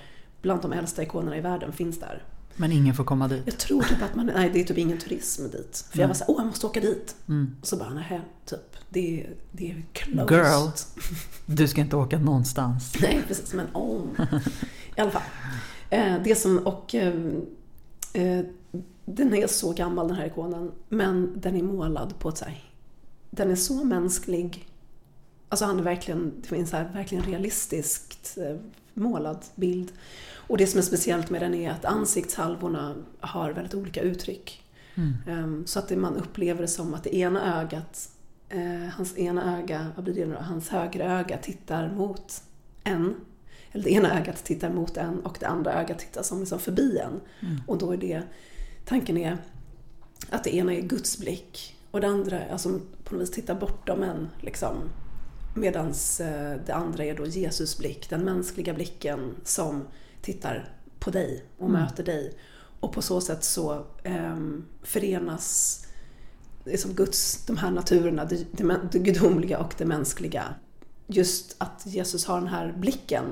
bland 0.42 0.62
de 0.62 0.72
äldsta 0.72 1.02
ikonerna 1.02 1.36
i 1.36 1.40
världen 1.40 1.72
finns 1.72 2.00
där. 2.00 2.22
Men 2.56 2.72
ingen 2.72 2.94
får 2.94 3.04
komma 3.04 3.28
dit. 3.28 3.42
Jag 3.46 3.58
tror 3.58 3.82
typ 3.82 4.02
att 4.02 4.14
man, 4.14 4.26
nej 4.26 4.50
det 4.52 4.60
är 4.60 4.64
typ 4.64 4.78
ingen 4.78 4.98
turism 4.98 5.42
dit. 5.50 5.84
För 5.90 5.98
jag 5.98 6.08
var 6.08 6.14
såhär, 6.14 6.30
åh 6.30 6.36
jag 6.38 6.46
måste 6.46 6.66
åka 6.66 6.80
dit. 6.80 7.16
Mm. 7.28 7.56
Och 7.60 7.66
så 7.66 7.76
bara, 7.76 7.90
nej 7.90 8.20
typ, 8.44 8.76
det, 8.88 9.26
det 9.52 9.70
är 9.70 9.84
closed. 9.92 10.30
Girl. 10.30 10.70
Du 11.46 11.68
ska 11.68 11.80
inte 11.80 11.96
åka 11.96 12.18
någonstans. 12.18 12.94
Nej, 13.00 13.22
precis, 13.28 13.54
men 13.54 13.66
om. 13.72 14.16
I 15.00 15.02
alla 15.02 15.10
fall. 15.10 15.22
Eh, 15.90 16.22
det 16.24 16.34
som, 16.34 16.58
och 16.58 16.94
eh, 16.94 17.14
eh, 18.12 18.44
den 19.04 19.34
är 19.34 19.46
så 19.46 19.72
gammal 19.72 20.08
den 20.08 20.16
här 20.16 20.26
ikonen, 20.26 20.72
men 20.88 21.40
den 21.40 21.56
är 21.56 21.62
målad 21.62 22.18
på 22.18 22.28
ett 22.28 22.38
så 22.38 22.44
här, 22.44 22.62
den 23.30 23.50
är 23.50 23.54
så 23.56 23.84
mänsklig. 23.84 24.68
Alltså 25.48 25.64
han 25.64 25.78
är 25.78 25.82
verkligen, 25.82 26.32
det 26.42 26.48
finns 26.48 26.72
här 26.72 26.90
verkligen 26.94 27.24
realistiskt 27.24 28.38
målad 28.94 29.44
bild. 29.54 29.92
Och 30.34 30.58
det 30.58 30.66
som 30.66 30.78
är 30.78 30.82
speciellt 30.82 31.30
med 31.30 31.42
den 31.42 31.54
är 31.54 31.70
att 31.70 31.84
ansiktshalvorna 31.84 32.94
har 33.20 33.52
väldigt 33.52 33.74
olika 33.74 34.00
uttryck. 34.00 34.64
Ehm, 35.26 35.66
Så 35.66 35.78
att 35.78 35.90
man 35.90 36.16
upplever 36.16 36.62
det 36.62 36.68
som 36.68 36.94
att 36.94 37.04
det 37.04 37.16
ena 37.16 37.60
ögat, 37.60 38.10
hans 38.92 39.18
ena 39.18 39.58
öga, 39.58 39.86
vad 39.96 40.04
blir 40.04 40.14
det 40.14 40.26
nu? 40.26 40.36
Hans 40.40 40.68
högra 40.68 41.04
öga 41.04 41.36
tittar 41.36 41.90
mot 41.90 42.42
en. 42.84 43.14
Eller 43.72 43.84
det 43.84 43.90
ena 43.90 44.20
ögat 44.20 44.44
tittar 44.44 44.70
mot 44.70 44.96
en 44.96 45.20
och 45.20 45.36
det 45.40 45.46
andra 45.46 45.72
ögat 45.80 45.98
tittar 45.98 46.22
som 46.22 46.40
liksom 46.40 46.58
förbi 46.58 46.98
en. 46.98 47.20
Och 47.66 47.78
då 47.78 47.92
är 47.92 47.96
det, 47.96 48.22
tanken 48.84 49.16
är 49.16 49.38
att 50.30 50.44
det 50.44 50.54
ena 50.54 50.74
är 50.74 50.80
Guds 50.80 51.18
blick 51.18 51.76
och 51.90 52.00
det 52.00 52.08
andra, 52.08 52.44
alltså 52.52 52.80
på 53.04 53.14
något 53.14 53.22
vis 53.22 53.30
tittar 53.30 53.54
bortom 53.54 54.02
en. 54.02 54.28
Liksom. 54.40 54.76
Medan 55.54 55.92
det 56.66 56.72
andra 56.72 57.04
är 57.04 57.16
då 57.16 57.26
Jesus 57.26 57.78
blick, 57.78 58.10
den 58.10 58.24
mänskliga 58.24 58.74
blicken 58.74 59.34
som 59.44 59.84
tittar 60.22 60.68
på 60.98 61.10
dig 61.10 61.44
och 61.58 61.70
möter 61.70 62.04
dig. 62.04 62.38
Och 62.80 62.92
på 62.92 63.02
så 63.02 63.20
sätt 63.20 63.44
så 63.44 63.86
ehm, 64.04 64.64
förenas 64.82 65.80
liksom 66.64 66.94
Guds, 66.94 67.46
de 67.46 67.56
här 67.56 67.70
naturerna, 67.70 68.24
det, 68.24 68.46
det, 68.52 68.80
det 68.92 68.98
gudomliga 68.98 69.58
och 69.58 69.74
det 69.78 69.84
mänskliga. 69.84 70.54
Just 71.06 71.56
att 71.58 71.82
Jesus 71.86 72.24
har 72.24 72.38
den 72.38 72.48
här 72.48 72.74
blicken 72.78 73.24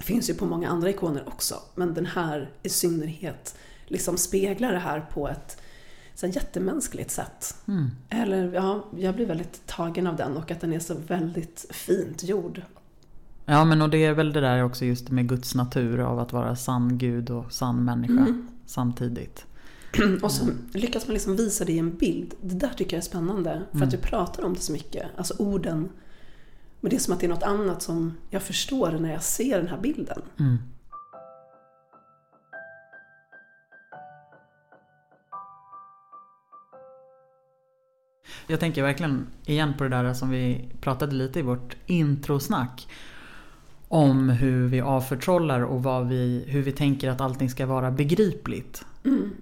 finns 0.00 0.30
ju 0.30 0.34
på 0.34 0.46
många 0.46 0.68
andra 0.68 0.90
ikoner 0.90 1.22
också. 1.26 1.54
Men 1.74 1.94
den 1.94 2.06
här 2.06 2.50
i 2.62 2.68
synnerhet 2.68 3.56
liksom 3.86 4.16
speglar 4.16 4.72
det 4.72 4.78
här 4.78 5.00
på 5.00 5.28
ett 5.28 5.62
så 6.14 6.26
här 6.26 6.34
jättemänskligt 6.34 7.10
sätt. 7.10 7.54
Eller 8.08 8.52
ja, 8.52 8.84
jag 8.96 9.14
blir 9.14 9.26
väldigt 9.26 9.66
tagen 9.66 10.06
av 10.06 10.16
den 10.16 10.36
och 10.36 10.50
att 10.50 10.60
den 10.60 10.72
är 10.72 10.78
så 10.78 10.94
väldigt 10.94 11.66
fint 11.70 12.24
gjord. 12.24 12.62
Ja 13.44 13.64
men 13.64 13.82
och 13.82 13.90
det 13.90 14.04
är 14.04 14.12
väl 14.12 14.32
det 14.32 14.40
där 14.40 14.64
också 14.64 14.84
just 14.84 15.10
med 15.10 15.28
Guds 15.28 15.54
natur 15.54 16.00
av 16.00 16.18
att 16.18 16.32
vara 16.32 16.56
sann 16.56 16.98
gud 16.98 17.30
och 17.30 17.52
sann 17.52 17.84
människa 17.84 18.26
samtidigt. 18.66 19.44
Och 20.22 20.32
så 20.32 20.46
lyckas 20.72 21.06
man 21.06 21.14
liksom 21.14 21.36
visa 21.36 21.64
det 21.64 21.72
i 21.72 21.78
en 21.78 21.96
bild. 21.96 22.34
Det 22.40 22.54
där 22.54 22.68
tycker 22.76 22.96
jag 22.96 23.02
är 23.02 23.06
spännande. 23.06 23.62
För 23.72 23.82
att 23.82 23.92
vi 23.92 23.96
pratar 23.96 24.44
om 24.44 24.54
det 24.54 24.60
så 24.60 24.72
mycket. 24.72 25.06
Alltså 25.16 25.34
orden. 25.38 25.88
Men 26.80 26.90
det 26.90 26.96
är 26.96 27.00
som 27.00 27.14
att 27.14 27.20
det 27.20 27.26
är 27.26 27.30
något 27.30 27.42
annat 27.42 27.82
som 27.82 28.16
jag 28.30 28.42
förstår 28.42 28.90
när 28.92 29.12
jag 29.12 29.22
ser 29.22 29.58
den 29.58 29.68
här 29.68 29.78
bilden. 29.78 30.22
Mm. 30.38 30.58
Jag 38.46 38.60
tänker 38.60 38.82
verkligen 38.82 39.26
igen 39.46 39.74
på 39.78 39.84
det 39.84 39.90
där 39.90 40.14
som 40.14 40.30
vi 40.30 40.68
pratade 40.80 41.14
lite 41.14 41.38
i 41.38 41.42
vårt 41.42 41.76
introsnack. 41.86 42.88
Om 43.88 44.28
hur 44.28 44.68
vi 44.68 44.80
avförtrollar 44.80 45.60
och 45.60 45.82
vad 45.82 46.08
vi, 46.08 46.44
hur 46.46 46.62
vi 46.62 46.72
tänker 46.72 47.10
att 47.10 47.20
allting 47.20 47.50
ska 47.50 47.66
vara 47.66 47.90
begripligt. 47.90 48.84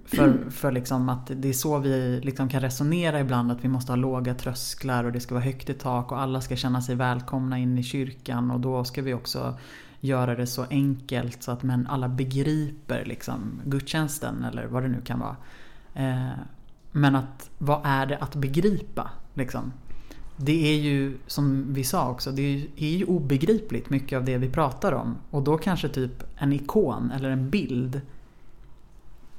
För, 0.05 0.49
för 0.49 0.71
liksom 0.71 1.09
att 1.09 1.31
det 1.35 1.49
är 1.49 1.53
så 1.53 1.77
vi 1.77 2.21
liksom 2.23 2.49
kan 2.49 2.61
resonera 2.61 3.19
ibland 3.19 3.51
att 3.51 3.63
vi 3.63 3.67
måste 3.67 3.91
ha 3.91 3.95
låga 3.95 4.33
trösklar 4.33 5.03
och 5.03 5.11
det 5.11 5.19
ska 5.19 5.35
vara 5.35 5.45
högt 5.45 5.69
i 5.69 5.73
tak 5.73 6.11
och 6.11 6.19
alla 6.19 6.41
ska 6.41 6.55
känna 6.55 6.81
sig 6.81 6.95
välkomna 6.95 7.57
in 7.57 7.77
i 7.77 7.83
kyrkan 7.83 8.51
och 8.51 8.59
då 8.59 8.83
ska 8.83 9.01
vi 9.01 9.13
också 9.13 9.57
göra 9.99 10.35
det 10.35 10.47
så 10.47 10.65
enkelt 10.69 11.43
så 11.43 11.51
att 11.51 11.63
men 11.63 11.87
alla 11.87 12.09
begriper 12.09 13.05
liksom 13.05 13.61
gudstjänsten 13.65 14.43
eller 14.43 14.67
vad 14.67 14.83
det 14.83 14.89
nu 14.89 15.01
kan 15.01 15.19
vara. 15.19 15.35
Eh, 15.93 16.31
men 16.91 17.15
att 17.15 17.49
vad 17.57 17.81
är 17.83 18.05
det 18.05 18.17
att 18.17 18.35
begripa? 18.35 19.11
Liksom? 19.33 19.71
Det 20.39 20.73
är 20.73 20.79
ju 20.79 21.17
som 21.27 21.73
vi 21.73 21.83
sa 21.83 22.09
också, 22.09 22.31
det 22.31 22.41
är 22.75 22.87
ju, 22.87 23.05
obegripligt 23.05 23.89
mycket 23.89 24.17
av 24.17 24.25
det 24.25 24.37
vi 24.37 24.49
pratar 24.49 24.91
om. 24.91 25.15
Och 25.29 25.41
då 25.41 25.57
kanske 25.57 25.89
typ 25.89 26.23
en 26.37 26.53
ikon 26.53 27.11
eller 27.11 27.29
en 27.29 27.49
bild 27.49 28.01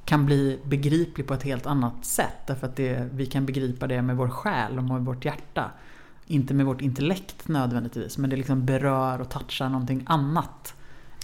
kan 0.05 0.25
bli 0.25 0.59
begriplig 0.63 1.27
på 1.27 1.33
ett 1.33 1.43
helt 1.43 1.65
annat 1.65 2.05
sätt. 2.05 2.47
Därför 2.47 2.67
att 2.67 2.75
det, 2.75 3.09
vi 3.13 3.25
kan 3.25 3.45
begripa 3.45 3.87
det 3.87 4.01
med 4.01 4.17
vår 4.17 4.29
själ 4.29 4.77
och 4.77 4.83
med 4.83 5.01
vårt 5.05 5.25
hjärta. 5.25 5.71
Inte 6.27 6.53
med 6.53 6.65
vårt 6.65 6.81
intellekt 6.81 7.47
nödvändigtvis, 7.47 8.17
men 8.17 8.29
det 8.29 8.35
liksom 8.35 8.65
berör 8.65 9.21
och 9.21 9.29
touchar 9.29 9.69
någonting 9.69 10.03
annat. 10.05 10.73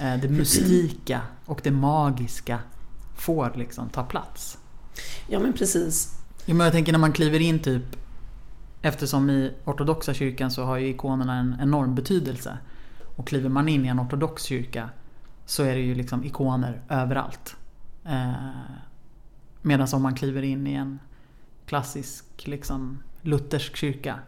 Eh, 0.01 0.19
Det 0.21 0.29
mystika 0.29 1.21
och 1.45 1.61
det 1.63 1.71
magiska 1.71 2.59
får 3.15 3.51
liksom 3.55 3.89
ta 3.89 4.03
plats. 4.03 4.57
Ja 5.27 5.39
men 5.39 5.53
precis. 5.53 6.19
Jo, 6.45 6.55
men 6.55 6.65
jag 6.65 6.73
tänker 6.73 6.91
när 6.91 6.99
man 6.99 7.11
kliver 7.11 7.39
in 7.39 7.59
typ 7.59 7.83
Eftersom 8.85 9.29
i 9.29 9.51
ortodoxa 9.65 10.13
kyrkan 10.13 10.51
så 10.51 10.63
har 10.63 10.77
ju 10.77 10.87
ikonerna 10.87 11.35
en 11.35 11.55
enorm 11.61 11.95
betydelse. 11.95 12.57
Och 13.15 13.27
kliver 13.27 13.49
man 13.49 13.69
in 13.69 13.85
i 13.85 13.87
en 13.87 13.99
ortodox 13.99 14.43
kyrka 14.43 14.89
så 15.45 15.63
är 15.63 15.75
det 15.75 15.81
ju 15.81 15.95
liksom 15.95 16.23
ikoner 16.23 16.81
överallt. 16.89 17.55
Eh, 18.05 18.31
Medan 19.61 19.87
om 19.93 20.01
man 20.01 20.15
kliver 20.15 20.41
in 20.41 20.67
i 20.67 20.73
en 20.73 20.99
klassisk 21.65 22.25
liksom 22.47 22.97
luthersk 23.21 23.75
kyrka 23.75 24.19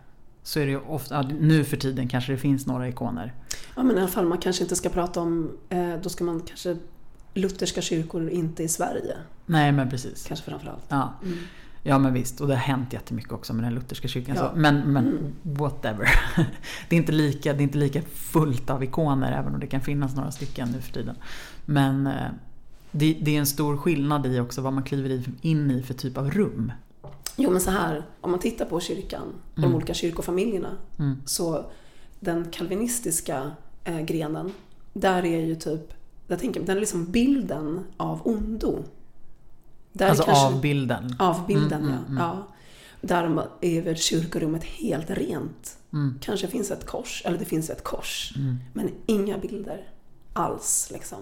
så 0.44 0.60
är 0.60 0.66
det 0.66 0.72
ju 0.72 0.80
ofta, 0.80 1.22
nu 1.22 1.64
för 1.64 1.78
tiden 1.78 2.08
kanske 2.08 2.32
det 2.32 2.38
finns 2.38 2.68
några 2.68 2.88
ikoner. 2.88 3.34
Ja 3.76 3.84
men 3.84 3.98
i 3.98 4.00
alla 4.00 4.10
fall 4.10 4.26
man 4.26 4.38
kanske 4.38 4.64
inte 4.64 4.76
ska 4.76 4.90
prata 4.90 5.22
om, 5.22 5.58
eh, 5.70 5.94
då 6.04 6.10
ska 6.10 6.24
man 6.24 6.42
kanske 6.42 6.78
lutherska 7.34 7.82
kyrkor 7.82 8.30
inte 8.30 8.64
i 8.64 8.68
Sverige. 8.68 9.18
Nej 9.46 9.72
men 9.72 9.90
precis. 9.90 10.26
Kanske 10.28 10.46
framförallt. 10.46 10.86
Ja. 10.90 11.14
Ja 11.88 11.98
men 12.00 12.14
visst, 12.14 12.42
och 12.42 12.48
det 12.48 12.54
har 12.54 12.62
hänt 12.62 12.94
jättemycket 12.94 13.32
också 13.32 13.54
med 13.54 13.64
den 13.64 13.74
lutherska 13.76 14.08
kyrkan. 14.08 14.36
Ja. 14.36 14.50
Så, 14.50 14.60
men 14.60 14.94
men 14.94 15.34
whatever. 15.42 16.10
Det 16.90 16.96
är, 16.96 16.98
inte 16.98 17.12
lika, 17.12 17.54
det 17.54 17.60
är 17.60 17.64
inte 17.64 17.78
lika 17.78 18.02
fullt 18.02 18.70
av 18.70 18.84
ikoner 18.84 19.32
även 19.32 19.54
om 19.54 19.60
det 19.60 19.68
kan 19.68 19.82
finnas 19.82 20.16
några 20.16 20.32
stycken 20.32 20.70
nu 20.72 20.82
för 20.82 20.94
tiden. 20.94 21.16
Men 21.66 22.08
eh, 22.08 22.14
det, 22.92 23.18
det 23.22 23.36
är 23.36 23.40
en 23.40 23.46
stor 23.46 23.78
skillnad 23.78 24.26
i 24.26 24.40
också 24.40 24.62
vad 24.62 24.74
man 24.74 24.84
kliver 24.84 25.24
in 25.42 25.72
i 25.72 25.84
för 25.84 25.94
typ 25.94 26.18
av 26.18 26.32
rum. 26.32 26.72
Jo 27.36 27.52
men 27.52 27.62
så 27.62 27.72
här, 27.72 28.06
om 28.22 28.32
man 28.32 28.40
tittar 28.40 28.66
på 28.66 28.80
kyrkan, 28.80 29.28
de 29.56 29.76
olika 29.76 29.94
kyrkofamiljerna, 29.94 30.70
Mm. 31.00 31.22
så 31.26 31.66
den 32.20 32.46
kalvinistiska 32.52 33.52
eh, 33.84 34.00
grenen, 34.00 34.52
där 34.94 35.26
är 35.26 35.46
ju 35.46 35.56
typ, 35.56 35.94
jag 36.28 36.40
tänker, 36.40 36.62
den 36.62 36.76
är 36.78 36.80
liksom 36.80 37.06
bilden 37.12 37.80
av 37.98 38.22
ondo. 38.28 38.84
Där 39.98 40.10
Alltså 40.10 40.24
kanske- 40.24 40.46
av 40.46 40.62
bilden. 40.62 41.16
Av 41.20 41.48
bilden, 41.48 41.82
Mm, 41.82 41.90
ja. 41.94 41.98
mm, 42.00 42.06
mm. 42.08 42.18
ja. 42.24 42.48
Där 43.02 43.48
är 43.62 43.82
väl 43.82 43.96
kyrkorummet 43.96 44.64
helt 44.64 45.10
rent. 45.10 45.78
Mm. 45.94 46.20
Kanske 46.22 46.48
finns 46.48 46.72
ett 46.72 46.86
kors, 46.86 47.22
eller 47.26 47.38
det 47.38 47.46
finns 47.46 47.70
ett 47.70 47.84
kors. 47.84 48.34
Mm. 48.36 48.58
Men 48.74 48.90
inga 49.06 49.38
bilder 49.38 49.88
alls 50.34 50.90
liksom. 50.94 51.20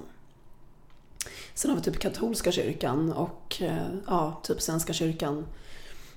Sen 1.54 1.72
har 1.72 1.78
vi 1.78 1.84
typ 1.84 2.00
katolska 2.00 2.52
kyrkan 2.52 3.14
och 3.14 3.58
eh, 3.62 3.88
ja, 4.08 4.40
typ 4.44 4.62
svenska 4.62 4.94
kyrkan. 4.94 5.46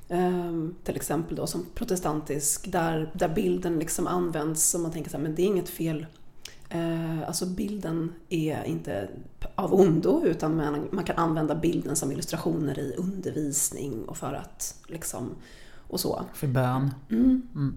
Ehm, 0.08 0.74
till 0.84 0.96
exempel 0.96 1.36
då 1.36 1.46
som 1.46 1.66
protestantisk 1.74 2.72
där, 2.72 3.10
där 3.14 3.28
bilden 3.28 3.78
liksom 3.78 4.06
används 4.06 4.68
som 4.70 4.82
man 4.82 4.92
tänker 4.92 5.10
så 5.10 5.16
här, 5.16 5.22
men 5.24 5.34
det 5.34 5.42
är 5.42 5.46
inget 5.46 5.68
fel. 5.68 6.06
Eh, 6.70 7.28
alltså 7.28 7.46
bilden 7.46 8.12
är 8.28 8.64
inte 8.64 9.08
av 9.54 9.74
ondo 9.74 10.24
utan 10.24 10.56
man, 10.90 11.04
kan 11.04 11.16
använda 11.16 11.54
bilden 11.54 11.96
som 11.96 12.12
illustrationer 12.12 12.78
i 12.78 12.94
undervisning 12.98 14.04
och 14.04 14.16
för 14.16 14.32
att 14.32 14.84
liksom 14.86 15.30
och 15.88 16.00
så. 16.00 16.24
För 16.34 16.46
bön. 16.46 16.94
Mm. 17.10 17.42
Mm. 17.54 17.76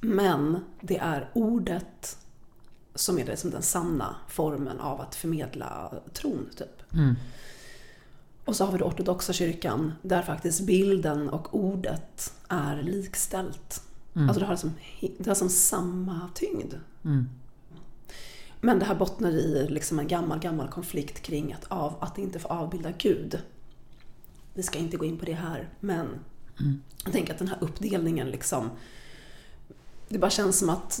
Men 0.00 0.60
det 0.80 0.98
är 0.98 1.30
ordet 1.32 2.18
som 2.94 3.18
är 3.18 3.26
det, 3.26 3.36
som 3.36 3.50
den 3.50 3.62
sanna 3.62 4.16
formen 4.28 4.80
av 4.80 5.00
att 5.00 5.14
förmedla 5.14 5.92
tron. 6.12 6.48
Typ. 6.56 6.92
Mm. 6.94 7.14
Och 8.44 8.56
så 8.56 8.64
har 8.64 8.72
vi 8.72 8.78
den 8.78 8.88
ortodoxa 8.88 9.32
kyrkan 9.32 9.92
där 10.02 10.22
faktiskt 10.22 10.60
bilden 10.60 11.28
och 11.28 11.54
ordet 11.54 12.34
är 12.48 12.82
likställt. 12.82 13.82
Mm. 14.14 14.28
Alltså 14.28 14.40
det 14.40 14.46
har, 14.46 14.56
som, 14.56 14.72
det 15.18 15.26
har 15.26 15.34
som 15.34 15.48
samma 15.48 16.30
tyngd. 16.34 16.74
Men 18.66 18.78
det 18.78 18.84
här 18.84 18.94
bottnar 18.94 19.30
i 19.30 19.66
liksom 19.68 19.98
en 19.98 20.08
gammal, 20.08 20.38
gammal 20.38 20.68
konflikt 20.68 21.22
kring 21.22 21.52
att, 21.52 21.64
av, 21.68 21.94
att 22.00 22.18
inte 22.18 22.38
få 22.38 22.48
avbilda 22.48 22.90
Gud. 22.98 23.38
Vi 24.54 24.62
ska 24.62 24.78
inte 24.78 24.96
gå 24.96 25.04
in 25.04 25.18
på 25.18 25.24
det 25.24 25.32
här, 25.32 25.68
men 25.80 26.06
Mm. 26.60 26.82
jag 27.04 27.12
tänker 27.12 27.32
att 27.32 27.38
den 27.38 27.48
här 27.48 27.58
uppdelningen 27.60 28.30
liksom 28.30 28.70
det 30.08 30.18
bara 30.18 30.30
känns 30.30 30.58
som 30.58 30.70
att, 30.70 31.00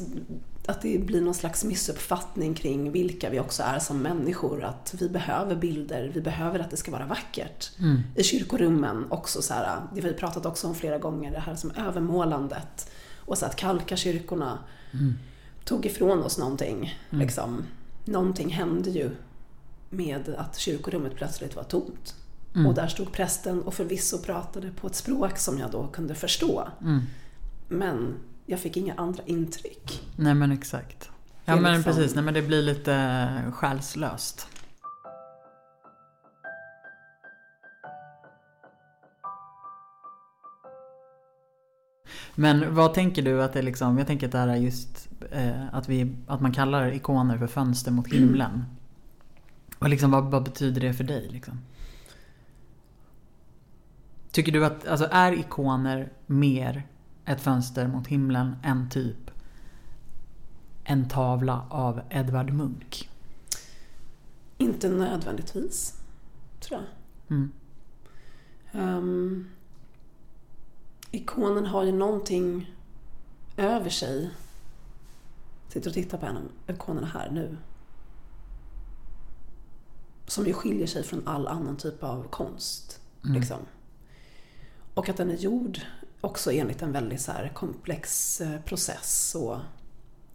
att 0.66 0.82
det 0.82 0.98
blir 0.98 1.20
någon 1.20 1.34
slags 1.34 1.64
missuppfattning 1.64 2.54
kring 2.54 2.92
vilka 2.92 3.30
vi 3.30 3.40
också 3.40 3.62
är 3.62 3.78
som 3.78 4.02
människor. 4.02 4.64
Att 4.64 4.94
vi 4.98 5.08
behöver 5.08 5.56
bilder, 5.56 6.10
vi 6.14 6.20
behöver 6.20 6.58
att 6.58 6.70
det 6.70 6.76
ska 6.76 6.90
vara 6.90 7.06
vackert. 7.06 7.70
Mm. 7.78 8.02
I 8.16 8.22
kyrkorummen 8.22 9.06
också 9.10 9.42
så 9.42 9.54
här, 9.54 9.80
det 9.94 10.00
har 10.00 10.08
vi 10.08 10.14
pratat 10.14 10.46
också 10.46 10.66
om 10.66 10.74
flera 10.74 10.98
gånger, 10.98 11.32
det 11.32 11.40
här 11.40 11.54
som 11.54 11.70
övermålandet. 11.70 12.90
Och 13.16 13.38
så 13.38 13.46
att 13.46 13.56
kalka 13.56 13.96
kyrkorna 13.96 14.58
Mm. 14.92 15.14
Tog 15.66 15.86
ifrån 15.86 16.22
oss 16.22 16.38
någonting. 16.38 16.98
Liksom. 17.10 17.64
Någonting 18.04 18.48
hände 18.48 18.90
ju 18.90 19.10
med 19.90 20.34
att 20.38 20.58
kyrkorummet 20.58 21.14
plötsligt 21.16 21.56
var 21.56 21.62
tomt. 21.62 22.14
Mm. 22.54 22.66
Och 22.66 22.74
där 22.74 22.88
stod 22.88 23.12
prästen 23.12 23.62
och 23.62 23.74
förvisso 23.74 24.18
pratade 24.18 24.70
på 24.70 24.86
ett 24.86 24.94
språk 24.94 25.38
som 25.38 25.58
jag 25.58 25.70
då 25.70 25.86
kunde 25.86 26.14
förstå. 26.14 26.68
Mm. 26.80 27.02
Men 27.68 28.14
jag 28.46 28.60
fick 28.60 28.76
inga 28.76 28.94
andra 28.94 29.22
intryck. 29.26 30.02
Nej 30.16 30.34
men 30.34 30.52
exakt. 30.52 31.10
Ja 31.44 31.56
men 31.56 31.74
liksom- 31.74 31.92
precis, 31.94 32.14
nej 32.14 32.24
men 32.24 32.34
det 32.34 32.42
blir 32.42 32.62
lite 32.62 33.28
själslöst. 33.52 34.48
Men 42.38 42.74
vad 42.74 42.94
tänker 42.94 43.22
du 43.22 43.42
att 43.42 43.52
det 43.52 43.62
liksom, 43.62 43.98
jag 43.98 44.06
tänker 44.06 44.26
att 44.26 44.32
det 44.32 44.38
här 44.38 44.48
är 44.48 44.56
just 44.56 45.08
eh, 45.30 45.74
att, 45.74 45.88
vi, 45.88 46.16
att 46.26 46.40
man 46.40 46.52
kallar 46.52 46.92
ikoner 46.92 47.38
för 47.38 47.46
fönster 47.46 47.90
mot 47.90 48.08
himlen. 48.08 48.64
Och 49.78 49.88
liksom, 49.88 50.10
vad, 50.10 50.30
vad 50.30 50.44
betyder 50.44 50.80
det 50.80 50.94
för 50.94 51.04
dig? 51.04 51.28
Liksom? 51.28 51.58
Tycker 54.30 54.52
du 54.52 54.64
att, 54.64 54.86
alltså 54.86 55.08
är 55.10 55.32
ikoner 55.32 56.12
mer 56.26 56.86
ett 57.24 57.40
fönster 57.40 57.88
mot 57.88 58.06
himlen 58.06 58.56
än 58.62 58.90
typ 58.90 59.30
en 60.84 61.08
tavla 61.08 61.66
av 61.70 62.00
Edvard 62.10 62.52
Munch? 62.52 63.08
Inte 64.58 64.88
nödvändigtvis, 64.88 66.00
tror 66.60 66.80
jag. 66.80 67.36
Mm. 67.36 67.52
Ehm, 68.72 69.48
ikonen 71.10 71.66
har 71.66 71.84
ju 71.84 71.92
någonting 71.92 72.74
över 73.56 73.90
sig. 73.90 74.30
Sitter 75.68 75.90
och 75.90 75.94
tittar 75.94 76.18
på 76.18 76.26
en 76.26 76.36
av 76.36 76.74
ikonerna 76.74 77.06
här 77.06 77.30
nu. 77.30 77.56
Som 80.26 80.46
ju 80.46 80.52
skiljer 80.52 80.86
sig 80.86 81.02
från 81.02 81.28
all 81.28 81.48
annan 81.48 81.76
typ 81.76 82.02
av 82.02 82.28
konst. 82.28 83.00
Liksom. 83.22 83.58
Och 84.94 85.08
att 85.08 85.16
den 85.16 85.30
är 85.30 85.36
gjord 85.36 85.80
också 86.20 86.52
enligt 86.52 86.82
en 86.82 86.92
väldigt 86.92 87.20
så 87.20 87.32
komplex 87.54 88.40
eh, 88.40 88.60
process 88.60 89.34
och 89.34 89.58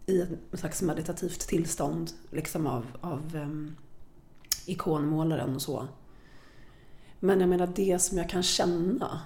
i 0.06 0.20
ett 0.20 0.58
slags 0.58 0.82
meditativt 0.82 1.40
tillstånd 1.40 2.10
liksom 2.30 2.66
av, 2.66 2.86
av 3.00 3.36
em, 3.36 3.76
ikonmålaren 4.66 5.54
och 5.54 5.62
så. 5.62 5.88
Men 7.20 7.40
jag 7.40 7.48
menar 7.48 7.66
det 7.66 7.98
som 7.98 8.18
jag 8.18 8.30
kan 8.30 8.42
känna 8.42 9.20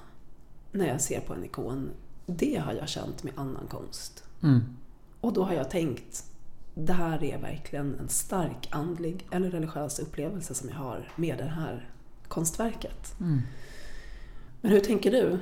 när 0.76 0.88
jag 0.88 1.00
ser 1.00 1.20
på 1.20 1.34
en 1.34 1.44
ikon, 1.44 1.90
det 2.26 2.56
har 2.56 2.72
jag 2.72 2.88
känt 2.88 3.22
med 3.22 3.32
annan 3.36 3.66
konst. 3.66 4.24
Mm. 4.42 4.60
Och 5.20 5.32
då 5.32 5.44
har 5.44 5.52
jag 5.52 5.70
tänkt, 5.70 6.24
det 6.74 6.92
här 6.92 7.24
är 7.24 7.38
verkligen 7.38 7.98
en 7.98 8.08
stark 8.08 8.68
andlig 8.70 9.26
eller 9.30 9.50
religiös 9.50 9.98
upplevelse 9.98 10.54
som 10.54 10.68
jag 10.68 10.76
har 10.76 11.12
med 11.16 11.38
det 11.38 11.44
här 11.44 11.90
konstverket. 12.28 13.14
Mm. 13.20 13.40
Men 14.60 14.70
hur 14.70 14.80
tänker 14.80 15.10
du? 15.10 15.38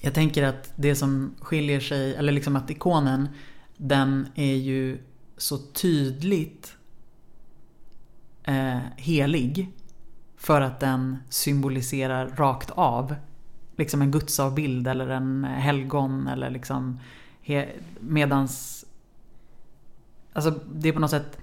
Jag 0.00 0.14
tänker 0.14 0.42
att 0.42 0.72
det 0.76 0.94
som 0.94 1.34
skiljer 1.40 1.80
sig, 1.80 2.14
eller 2.14 2.32
liksom 2.32 2.56
att 2.56 2.70
ikonen, 2.70 3.28
den 3.76 4.28
är 4.34 4.54
ju 4.54 4.98
så 5.36 5.58
tydligt 5.58 6.74
eh, 8.44 8.78
helig. 8.96 9.72
För 10.36 10.60
att 10.60 10.80
den 10.80 11.18
symboliserar 11.28 12.28
rakt 12.28 12.70
av 12.70 13.14
liksom 13.80 14.02
en 14.02 14.10
gudsavbild 14.10 14.88
eller 14.88 15.08
en 15.08 15.44
helgon 15.44 16.26
eller 16.26 16.50
liksom 16.50 17.00
he, 17.42 17.68
medans 18.00 18.84
Alltså 20.32 20.60
det 20.72 20.88
är 20.88 20.92
på 20.92 21.00
något 21.00 21.10
sätt 21.10 21.38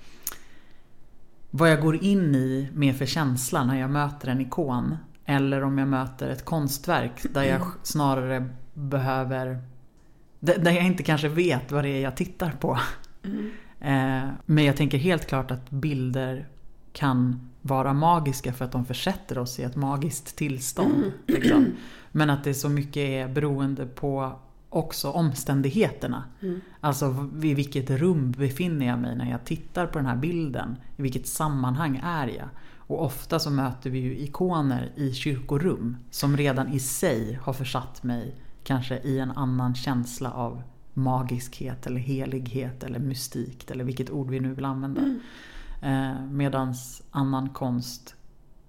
vad 1.51 1.71
jag 1.71 1.81
går 1.81 2.03
in 2.03 2.35
i 2.35 2.69
med 2.73 2.95
för 2.95 3.05
känsla 3.05 3.63
när 3.63 3.79
jag 3.79 3.89
möter 3.89 4.27
en 4.27 4.41
ikon. 4.41 4.97
Eller 5.25 5.63
om 5.63 5.77
jag 5.77 5.87
möter 5.87 6.29
ett 6.29 6.45
konstverk 6.45 7.33
där 7.33 7.43
jag 7.43 7.61
snarare 7.83 8.49
behöver... 8.73 9.61
Där 10.39 10.71
jag 10.71 10.85
inte 10.85 11.03
kanske 11.03 11.29
vet 11.29 11.71
vad 11.71 11.83
det 11.83 11.89
är 11.89 12.01
jag 12.01 12.17
tittar 12.17 12.51
på. 12.51 12.79
Eh, 13.79 14.27
Men 14.45 14.65
jag 14.65 14.77
tänker 14.77 14.97
helt 14.97 15.27
klart 15.27 15.51
att 15.51 15.69
bilder 15.69 16.47
kan 16.93 17.49
vara 17.67 17.93
magiska 17.93 18.53
för 18.53 18.65
att 18.65 18.71
de 18.71 18.85
försätter 18.85 19.37
oss 19.37 19.59
i 19.59 19.63
ett 19.63 19.75
magiskt 19.75 20.35
tillstånd. 20.35 21.11
Liksom. 21.25 21.65
Men 22.11 22.29
att 22.29 22.43
det 22.43 22.53
så 22.53 22.69
mycket 22.69 22.97
är 22.97 23.27
beroende 23.27 23.85
på 23.85 24.39
också 24.69 25.11
omständigheterna. 25.11 26.23
Alltså 26.79 27.29
i 27.43 27.53
vilket 27.53 27.89
rum 27.89 28.31
befinner 28.31 28.85
jag 28.85 28.99
mig 28.99 29.15
när 29.15 29.31
jag 29.31 29.45
tittar 29.45 29.87
på 29.87 29.97
den 29.97 30.07
här 30.07 30.15
bilden? 30.15 30.75
I 30.97 31.01
vilket 31.01 31.27
sammanhang 31.27 32.01
är 32.03 32.27
jag? 32.27 32.49
Och 32.75 33.05
ofta 33.05 33.39
så 33.39 33.49
möter 33.49 33.89
vi 33.89 33.99
ju 33.99 34.17
ikoner 34.17 34.91
i 34.95 35.13
kyrkorum 35.13 35.97
som 36.11 36.37
redan 36.37 36.73
i 36.73 36.79
sig 36.79 37.39
har 37.41 37.53
försatt 37.53 38.03
mig 38.03 38.35
kanske 38.63 38.97
i 38.97 39.19
en 39.19 39.31
annan 39.31 39.75
känsla 39.75 40.31
av 40.31 40.61
magiskhet 40.93 41.87
eller 41.87 41.99
helighet 41.99 42.83
eller 42.83 42.99
mystik 42.99 43.71
eller 43.71 43.83
vilket 43.83 44.09
ord 44.09 44.29
vi 44.29 44.39
nu 44.39 44.53
vill 44.53 44.65
använda. 44.65 45.01
Mm 45.01 45.19
medans 46.31 47.01
annan 47.11 47.49
konst 47.49 48.15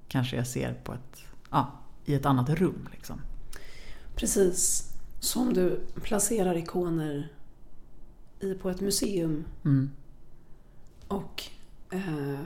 kanske 0.08 0.36
jag 0.36 0.46
ser 0.46 0.72
på 0.74 0.92
ett, 0.92 1.22
ja, 1.50 1.72
i 2.04 2.14
ett 2.14 2.26
annat 2.26 2.48
rum. 2.50 2.88
Liksom. 2.92 3.20
Precis. 4.14 4.84
Som 5.20 5.54
du 5.54 5.80
placerar 6.02 6.56
ikoner 6.56 7.32
i, 8.40 8.54
på 8.54 8.70
ett 8.70 8.80
museum 8.80 9.44
Mm. 9.64 9.90
och 11.08 11.42
eh, 11.90 12.38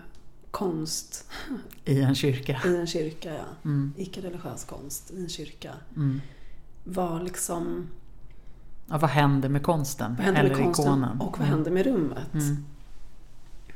konst 0.51 1.29
I 1.85 2.01
en 2.03 2.15
kyrka. 2.15 2.61
i 2.67 2.77
en 2.77 2.87
kyrka, 2.87 3.35
ja. 3.35 3.45
Mm. 3.65 3.93
Icke-religiös 3.97 4.65
konst 4.65 5.11
i 5.11 5.21
en 5.23 5.29
kyrka. 5.29 5.73
Mm. 5.97 6.21
Var 6.85 7.23
liksom, 7.23 7.87
Ja, 8.89 8.99
vad 8.99 9.11
händer 9.11 9.49
med 9.49 9.63
konsten? 9.63 10.17
händer 10.17 10.41
eller 10.45 10.57
med 10.57 10.65
konsten 10.65 10.85
ikonen? 10.87 11.21
och 11.21 11.39
vad 11.39 11.49
händer 11.49 11.71
med 11.71 11.85
rummet? 11.87 12.35
Mm. 12.35 12.65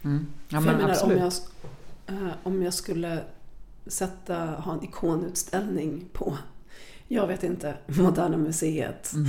Mm. 0.07 0.27
Ja, 0.49 0.61
men 0.61 0.69
jag 0.69 0.77
menar, 0.77 0.91
absolut. 0.91 1.17
om 1.17 1.23
jag, 2.07 2.23
eh, 2.29 2.33
om 2.43 2.63
jag 2.63 2.75
skulle 2.75 3.25
sätta, 3.87 4.37
ha 4.37 4.73
en 4.73 4.85
ikonutställning 4.85 6.05
på, 6.13 6.39
jag 7.09 7.27
vet 7.27 7.43
inte, 7.45 7.77
Moderna 7.87 8.37
Museet. 8.37 9.13
Mm. 9.13 9.27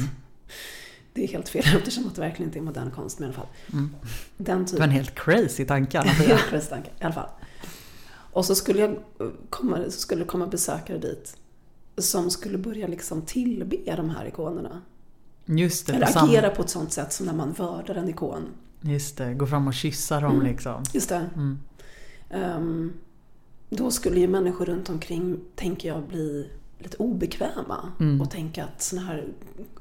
Det 1.13 1.23
är 1.23 1.27
helt 1.27 1.49
fel 1.49 1.63
eftersom 1.77 2.07
att 2.07 2.15
det 2.15 2.21
verkligen 2.21 2.49
inte 2.49 2.59
är 2.59 2.63
modern 2.63 2.91
konst, 2.91 3.19
men 3.19 3.29
i 3.29 3.33
alla 3.33 3.41
fall. 3.41 3.53
Mm. 3.73 3.95
Den 4.37 4.45
Det 4.45 4.51
var 4.53 4.59
en 4.59 4.65
typen. 4.65 4.89
helt 4.89 5.15
crazy 5.15 5.65
tanke. 5.65 5.99
Helt 6.01 6.41
crazy 6.49 6.69
tanke, 6.69 6.89
i 6.99 7.03
alla 7.03 7.13
fall. 7.13 7.29
Och 8.31 8.45
så 8.45 8.55
skulle, 8.55 8.79
jag 8.79 8.89
eh, 8.91 9.27
komma, 9.49 9.83
så 9.85 9.91
skulle 9.91 10.21
det 10.21 10.27
komma 10.27 10.47
besökare 10.47 10.97
dit 10.97 11.37
som 11.97 12.29
skulle 12.31 12.57
börja 12.57 12.87
liksom 12.87 13.21
tillbe 13.21 13.95
de 13.95 14.09
här 14.09 14.25
ikonerna. 14.27 14.81
Just 15.45 15.87
det, 15.87 15.93
Eller 15.93 16.23
agera 16.23 16.49
på 16.49 16.61
ett 16.61 16.69
sånt 16.69 16.91
sätt 16.93 17.13
som 17.13 17.25
när 17.25 17.33
man 17.33 17.51
vördar 17.51 17.95
en 17.95 18.09
ikon. 18.09 18.49
Just 18.81 19.17
det, 19.17 19.33
gå 19.33 19.47
fram 19.47 19.67
och 19.67 19.73
kyssa 19.73 20.19
dem 20.19 20.41
liksom. 20.41 20.83
Just 20.93 21.09
det. 21.09 21.29
Mm. 21.35 21.59
Ehm, 22.29 22.93
då 23.69 23.91
skulle 23.91 24.19
ju 24.19 24.27
människor 24.27 24.65
runt 24.65 24.89
omkring, 24.89 25.39
tänker 25.55 25.89
jag, 25.89 26.03
bli 26.03 26.49
lite 26.79 26.97
obekväma 26.97 27.91
Mm. 27.99 28.21
och 28.21 28.31
tänka 28.31 28.63
att 28.63 28.81
sån 28.81 28.99
här 28.99 29.25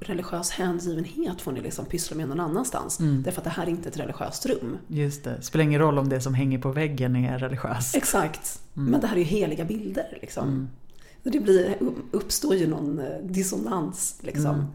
religiös 0.01 0.51
hängivenhet 0.51 1.41
får 1.41 1.53
ni 1.53 1.61
liksom 1.61 1.85
pyssla 1.85 2.17
med 2.17 2.29
någon 2.29 2.41
annanstans. 2.41 3.01
Mm. 3.01 3.23
Därför 3.23 3.41
att 3.41 3.45
det 3.45 3.51
här 3.51 3.63
är 3.67 3.71
inte 3.71 3.89
ett 3.89 3.97
religiöst 3.97 4.47
rum. 4.47 4.79
Just 4.89 5.25
det, 5.25 5.43
spelar 5.43 5.65
ingen 5.65 5.81
roll 5.81 5.99
om 5.99 6.09
det 6.09 6.21
som 6.21 6.35
hänger 6.35 6.59
på 6.59 6.73
väggen 6.73 7.17
är 7.17 7.39
religiöst. 7.39 7.97
Exakt. 7.97 8.63
Men 8.73 9.01
det 9.01 9.07
här 9.07 9.15
är 9.17 9.21
ju 9.21 9.25
heliga 9.25 9.65
bilder. 9.65 10.19
Liksom. 10.21 10.49
Mm. 10.49 10.69
Det 11.23 11.41
blir, 11.41 11.77
uppstår 12.11 12.55
ju 12.55 12.67
någon 12.67 12.99
eh, 12.99 13.19
dissonans. 13.23 14.19
Liksom. 14.21 14.55
Mm. 14.55 14.67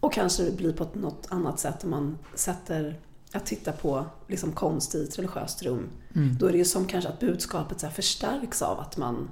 Och 0.00 0.12
kanske 0.12 0.42
det 0.42 0.56
blir 0.56 0.72
på 0.72 0.88
något 0.94 1.26
annat 1.30 1.60
sätt 1.60 1.84
om 1.84 1.90
man 1.90 2.18
sätter 2.34 3.00
att 3.36 3.46
titta 3.46 3.72
på 3.72 4.06
liksom, 4.28 4.52
konst 4.52 4.94
i 4.94 5.04
ett 5.04 5.18
religiöst 5.18 5.62
rum. 5.62 5.88
Mm. 6.14 6.36
Då 6.38 6.46
är 6.46 6.52
det 6.52 6.58
ju 6.58 6.64
som 6.64 6.84
kanske 6.86 7.10
att 7.10 7.20
budskapet 7.20 7.80
så 7.80 7.88
förstärks 7.88 8.62
av 8.62 8.80
att 8.80 8.96
man 8.96 9.28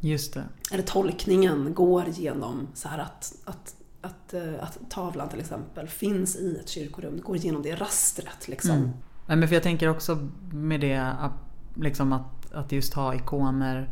Just 0.00 0.34
det. 0.34 0.44
eller 0.72 0.82
tolkningen 0.82 1.74
går 1.74 2.08
genom 2.08 2.68
så 2.74 2.88
här 2.88 2.98
att, 2.98 3.34
att, 3.44 3.74
att, 4.00 4.34
eh, 4.34 4.54
att 4.60 4.78
tavlan 4.90 5.28
till 5.28 5.40
exempel 5.40 5.88
finns 5.88 6.36
i 6.36 6.56
ett 6.60 6.68
kyrkorum, 6.68 7.20
går 7.20 7.36
igenom 7.36 7.62
det 7.62 7.74
rastret 7.74 8.48
liksom. 8.48 8.70
Mm. 8.70 8.90
Nej, 9.26 9.36
men 9.36 9.48
för 9.48 9.54
jag 9.54 9.62
tänker 9.62 9.88
också 9.88 10.28
med 10.52 10.80
det 10.80 10.96
att, 10.96 11.32
liksom 11.74 12.12
att, 12.12 12.52
att 12.52 12.72
just 12.72 12.94
ha 12.94 13.14
ikoner 13.14 13.90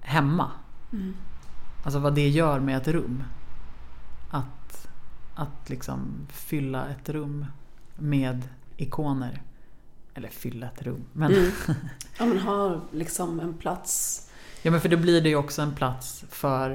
hemma. 0.00 0.50
Mm. 0.92 1.14
Alltså 1.84 1.98
vad 1.98 2.14
det 2.14 2.28
gör 2.28 2.60
med 2.60 2.76
ett 2.76 2.88
rum. 2.88 3.22
Att, 4.30 4.88
att 5.34 5.70
liksom 5.70 6.26
fylla 6.28 6.88
ett 6.88 7.08
rum 7.08 7.46
med 7.98 8.48
ikoner. 8.76 9.42
Eller 10.14 10.28
fylla 10.28 10.66
ett 10.66 10.82
rum. 10.82 11.04
Men, 11.12 11.32
Mm. 11.32 11.50
Ja 12.18 12.26
men 12.26 12.38
ha 12.38 12.80
liksom 12.92 13.40
en 13.40 13.54
plats. 13.54 14.22
ja, 14.62 14.70
men 14.70 14.80
för 14.80 14.88
då 14.88 14.96
blir 14.96 15.20
det 15.20 15.28
ju 15.28 15.36
också 15.36 15.62
en 15.62 15.74
plats 15.74 16.24
för 16.28 16.70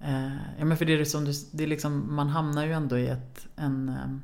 eh, 0.00 0.36
Ja 0.58 0.64
men 0.64 0.76
för 0.76 0.84
det 0.84 0.92
är 1.00 1.04
som 1.04 1.24
du, 1.24 1.32
det 1.52 1.62
är 1.64 1.68
liksom, 1.68 2.14
man 2.14 2.28
hamnar 2.28 2.66
ju 2.66 2.72
ändå 2.72 2.98
i 2.98 3.08
ett, 3.08 3.46
en 3.56 3.88
eh, 3.88 4.16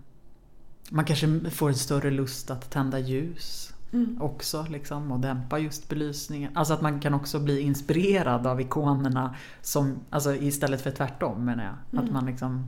Man 0.91 1.05
kanske 1.05 1.51
får 1.51 1.69
en 1.69 1.75
större 1.75 2.11
lust 2.11 2.51
att 2.51 2.71
tända 2.71 2.99
ljus 2.99 3.71
Mm. 3.93 4.23
också 4.23 4.67
liksom 4.71 5.13
och 5.13 5.21
dämpa 5.21 5.59
just 5.59 5.89
belysningen. 5.89 6.57
Alltså 6.57 6.75
att 6.75 6.83
man 6.83 7.01
kan 7.01 7.15
också 7.15 7.41
bli 7.41 7.61
inspirerad 7.61 8.47
av 8.47 8.61
ikonerna 8.61 9.35
som, 9.63 9.97
alltså 10.11 10.35
istället 10.35 10.81
för 10.83 10.91
tvärtom 10.91 11.45
menar 11.45 11.65
jag. 11.65 12.03
Att 12.05 12.11
man 12.11 12.27
liksom 12.27 12.67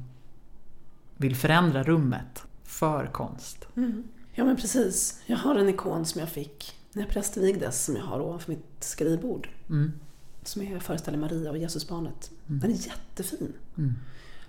vill 1.16 1.36
förändra 1.36 1.82
rummet 1.82 2.46
för 2.78 3.06
konst. 3.06 3.66
Mm. 3.76 4.04
Ja 4.34 4.44
men 4.44 4.56
precis. 4.56 5.20
Jag 5.26 5.36
har 5.36 5.54
en 5.54 5.68
ikon 5.68 6.06
som 6.06 6.20
jag 6.20 6.28
fick 6.28 6.74
när 6.92 7.02
jag 7.02 7.10
prästvigdes 7.10 7.84
som 7.84 7.96
jag 7.96 8.02
har 8.02 8.20
ovanför 8.20 8.52
mitt 8.52 8.76
skrivbord. 8.80 9.48
Mm. 9.68 9.92
Som 10.42 10.62
är 10.62 10.78
föreställer 10.78 11.18
Maria 11.18 11.50
och 11.50 11.58
Jesusbarnet. 11.58 12.30
Den 12.46 12.70
är 12.70 12.86
jättefin. 12.86 13.52
Mm. 13.78 13.94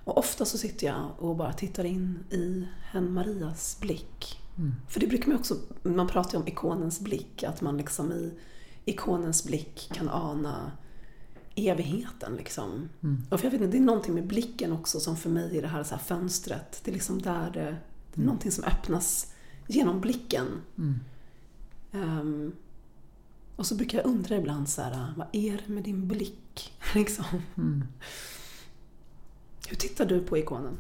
Och 0.03 0.17
ofta 0.17 0.45
så 0.45 0.57
sitter 0.57 0.87
jag 0.87 1.11
och 1.17 1.35
bara 1.35 1.53
tittar 1.53 1.83
in 1.83 2.19
i 2.31 2.67
en 2.93 3.13
Marias 3.13 3.77
blick. 3.81 4.41
Mm. 4.57 4.75
För 4.87 4.99
det 4.99 5.07
brukar 5.07 5.27
man 5.27 5.37
också, 5.37 5.55
man 5.83 6.07
pratar 6.07 6.33
ju 6.33 6.41
om 6.41 6.47
ikonens 6.47 6.99
blick, 6.99 7.43
att 7.43 7.61
man 7.61 7.77
liksom 7.77 8.11
i 8.11 8.33
ikonens 8.85 9.43
blick 9.43 9.91
kan 9.93 10.09
ana 10.09 10.71
evigheten 11.55 12.35
liksom. 12.35 12.89
Mm. 13.03 13.23
Och 13.29 13.39
för 13.39 13.45
jag 13.45 13.51
vet 13.51 13.61
inte, 13.61 13.77
det 13.77 13.83
är 13.83 13.85
någonting 13.85 14.13
med 14.13 14.27
blicken 14.27 14.71
också 14.71 14.99
som 14.99 15.17
för 15.17 15.29
mig 15.29 15.57
är 15.57 15.61
det 15.61 15.67
här, 15.67 15.83
så 15.83 15.95
här 15.95 16.01
fönstret. 16.03 16.81
Det 16.83 16.91
är 16.91 16.93
liksom 16.93 17.21
där 17.21 17.51
det, 17.53 17.75
det 18.17 18.23
är 18.23 18.25
någonting 18.25 18.51
som 18.51 18.63
öppnas 18.63 19.34
genom 19.67 20.01
blicken. 20.01 20.47
Mm. 20.77 20.99
Ehm, 21.91 22.51
och 23.56 23.65
så 23.65 23.75
brukar 23.75 23.97
jag 23.97 24.08
undra 24.08 24.36
ibland 24.36 24.69
så 24.69 24.82
här, 24.82 25.13
vad 25.17 25.27
är 25.32 25.62
det 25.65 25.73
med 25.73 25.84
din 25.84 26.08
blick? 26.08 26.73
liksom. 26.95 27.25
Mm. 27.58 27.84
Hur 29.67 29.75
tittar 29.75 30.06
du 30.06 30.19
på 30.19 30.38
ikonen? 30.38 30.77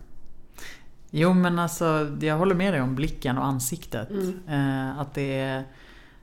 Jo 1.09 1.33
men 1.33 1.59
alltså 1.59 2.17
jag 2.21 2.37
håller 2.37 2.55
med 2.55 2.73
dig 2.73 2.81
om 2.81 2.95
blicken 2.95 3.37
och 3.37 3.45
ansiktet. 3.45 4.09
Mm. 4.09 4.39
Eh, 4.47 4.99
att 4.99 5.13
det 5.13 5.39
är 5.39 5.63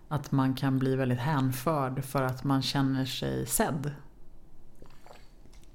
att 0.08 0.32
man 0.32 0.54
kan 0.54 0.78
bli 0.78 0.96
väldigt 0.96 1.18
hänförd 1.18 2.04
för 2.04 2.22
att 2.22 2.44
man 2.44 2.62
känner 2.62 3.04
sig 3.04 3.46
sedd. 3.46 3.90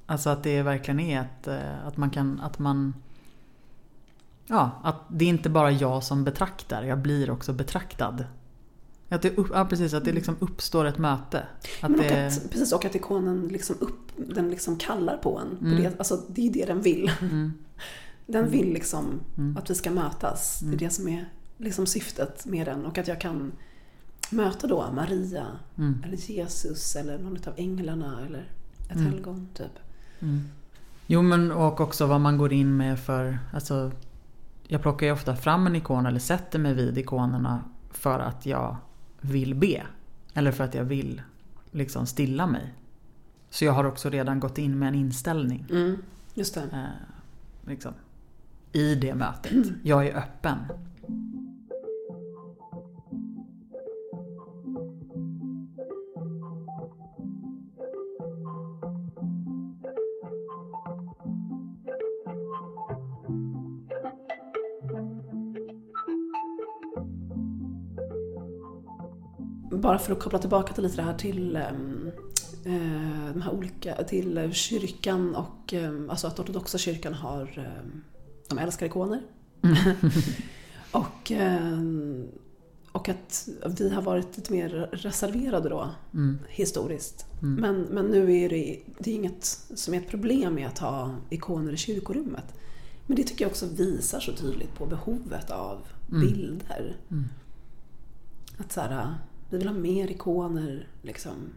Alltså 0.05 0.29
att 0.29 0.43
det 0.43 0.61
verkligen 0.61 0.99
är 0.99 1.21
ett, 1.21 1.47
eh, 1.47 1.87
att 1.87 1.97
man 1.97 2.09
kan, 2.09 2.39
att 2.39 2.59
man 2.59 2.93
Ja, 4.49 4.71
att 4.83 4.95
det 5.09 5.25
är 5.25 5.29
inte 5.29 5.49
bara 5.49 5.71
jag 5.71 6.03
som 6.03 6.23
betraktar, 6.23 6.83
jag 6.83 6.97
blir 6.99 7.29
också 7.29 7.53
betraktad. 7.53 8.25
Att 9.09 9.21
det, 9.21 9.37
upp, 9.37 9.47
ja, 9.53 9.65
precis, 9.65 9.93
att 9.93 10.05
det 10.05 10.11
liksom 10.11 10.35
uppstår 10.39 10.85
ett 10.85 10.97
möte. 10.97 11.43
Att 11.81 11.91
Men 11.91 11.99
och 11.99 12.05
det, 12.05 12.27
att, 12.27 12.51
precis, 12.51 12.73
och 12.73 12.85
att 12.85 12.95
ikonen 12.95 13.47
liksom 13.47 13.75
upp, 13.79 14.11
den 14.15 14.49
liksom 14.49 14.77
kallar 14.77 15.17
på 15.17 15.39
en. 15.39 15.57
På 15.57 15.65
Mm. 15.65 15.81
det, 15.83 15.97
alltså, 15.97 16.21
det 16.27 16.47
är 16.47 16.53
det 16.53 16.65
den 16.65 16.81
vill. 16.81 17.11
Mm. 17.21 17.53
Den 18.25 18.49
vill 18.49 18.73
liksom 18.73 19.05
Mm. 19.37 19.57
att 19.57 19.69
vi 19.69 19.75
ska 19.75 19.91
mötas. 19.91 20.59
Det 20.59 20.73
är 20.75 20.79
det 20.79 20.89
som 20.89 21.07
är 21.07 21.29
liksom 21.57 21.85
syftet 21.85 22.45
med 22.45 22.67
den. 22.67 22.85
Och 22.85 22.97
att 22.97 23.07
jag 23.07 23.21
kan 23.21 23.51
möta 24.29 24.67
då 24.67 24.91
Maria, 24.95 25.45
Mm. 25.77 26.03
eller 26.05 26.17
Jesus, 26.17 26.95
eller 26.95 27.17
någon 27.19 27.37
av 27.47 27.53
änglarna, 27.57 28.19
eller 28.27 28.49
ett 28.89 28.95
Mm. 28.95 29.05
helgon 29.11 29.47
typ. 29.53 29.79
Jo 31.07 31.21
men 31.21 31.51
och 31.51 31.81
också 31.81 32.05
vad 32.05 32.21
man 32.21 32.37
går 32.37 32.53
in 32.53 32.77
med 32.77 32.99
för, 32.99 33.39
alltså 33.53 33.91
Jag 34.71 34.81
plockar 34.81 35.05
ju 35.05 35.11
ofta 35.11 35.35
fram 35.35 35.67
en 35.67 35.75
ikon 35.75 36.05
eller 36.05 36.19
sätter 36.19 36.59
mig 36.59 36.73
vid 36.73 36.97
ikonerna 36.97 37.63
för 37.91 38.19
att 38.19 38.45
jag 38.45 38.77
vill 39.21 39.55
be. 39.55 39.83
Eller 40.33 40.51
för 40.51 40.63
att 40.63 40.73
jag 40.73 40.83
vill 40.83 41.21
liksom 41.71 42.05
stilla 42.05 42.47
mig. 42.47 42.73
Så 43.49 43.65
jag 43.65 43.73
har 43.73 43.83
också 43.83 44.09
redan 44.09 44.39
gått 44.39 44.57
in 44.57 44.79
med 44.79 44.87
en 44.87 44.95
inställning. 44.95 45.65
Mm. 45.69 45.97
Just 46.33 46.55
det. 46.55 46.61
Eh, 46.61 46.85
liksom, 47.67 47.93
I 48.71 48.95
det 48.95 49.15
mötet. 49.15 49.51
Jag 49.83 50.07
är 50.07 50.17
öppen. 50.17 50.57
Bara 69.81 69.99
för 69.99 70.11
att 70.11 70.19
koppla 70.19 70.39
tillbaka 70.39 70.73
till 70.73 70.83
lite 70.83 70.95
det 70.95 71.01
här 71.03 71.17
till 71.17 71.55
ehm, 71.55 72.11
eh, 72.65 73.33
de 73.33 73.41
här 73.41 73.51
olika, 73.51 74.03
till 74.03 74.37
eh, 74.37 74.51
kyrkan 74.51 75.35
och 75.35 75.73
ehm, 75.73 76.09
alltså 76.09 76.27
att 76.27 76.39
ortodoxa 76.39 76.77
kyrkan 76.77 77.13
har, 77.13 77.41
ehm, 77.57 78.03
de 78.49 78.57
älskar 78.57 78.85
ikoner. 78.85 79.21
och, 80.91 81.31
ehm, 81.31 82.27
och 82.91 83.09
att 83.09 83.49
vi 83.79 83.89
har 83.89 84.01
varit 84.01 84.37
lite 84.37 84.51
mer 84.53 84.69
reserverade 84.91 85.69
då 85.69 85.89
Mm. 86.13 86.39
historiskt. 86.49 87.25
Men, 87.59 87.81
men 87.81 88.05
nu 88.05 88.35
är 88.35 88.49
det, 88.49 88.79
det 88.99 89.11
är 89.11 89.15
inget 89.15 89.43
som 89.75 89.93
är 89.93 89.97
ett 89.97 90.09
problem 90.09 90.53
med 90.53 90.67
att 90.67 90.79
ha 90.79 91.15
ikoner 91.29 91.73
i 91.73 91.77
kyrkorummet. 91.77 92.53
Men 93.05 93.15
det 93.15 93.23
tycker 93.23 93.45
jag 93.45 93.49
också 93.49 93.65
visar 93.65 94.19
så 94.19 94.33
tydligt 94.33 94.75
på 94.75 94.85
behovet 94.85 95.51
av 95.51 95.77
bilder. 96.07 96.97
Att 98.57 98.71
så 98.71 98.81
här, 98.81 99.15
vi 99.49 99.57
vill 99.57 99.67
ha 99.67 99.75
mer 99.75 100.11
ikoner. 100.11 100.87
Liksom. 101.01 101.53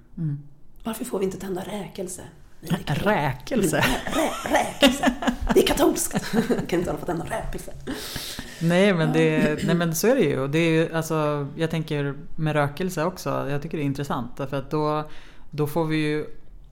Varför 0.84 1.04
får 1.04 1.18
vi 1.18 1.24
inte 1.24 1.38
tända 1.38 1.62
räkelse? 1.62 2.22
Räkelse? 2.86 3.84
Rä, 4.06 4.50
räkelse! 4.50 5.14
Det 5.54 5.62
är 5.62 5.66
katolskt! 5.66 6.32
kan 6.68 6.78
inte 6.78 6.90
alla 6.90 7.00
få 7.00 7.06
tända 7.06 7.24
räkelse? 7.24 7.72
Nej 8.60 8.94
men, 8.94 9.12
det, 9.12 9.64
nej 9.66 9.74
men 9.74 9.94
så 9.94 10.06
är 10.06 10.14
det 10.14 10.22
ju. 10.22 10.40
Och 10.40 10.50
det 10.50 10.58
är 10.58 10.70
ju 10.70 10.94
alltså, 10.94 11.48
jag 11.56 11.70
tänker 11.70 12.14
med 12.36 12.52
rökelse 12.52 13.04
också, 13.04 13.46
jag 13.50 13.62
tycker 13.62 13.78
det 13.78 13.82
är 13.82 13.86
intressant. 13.86 14.36
Därför 14.36 14.56
att 14.56 14.70
då, 14.70 15.10
då 15.50 15.66
får 15.66 15.84
vi 15.84 15.96
ju 15.96 16.26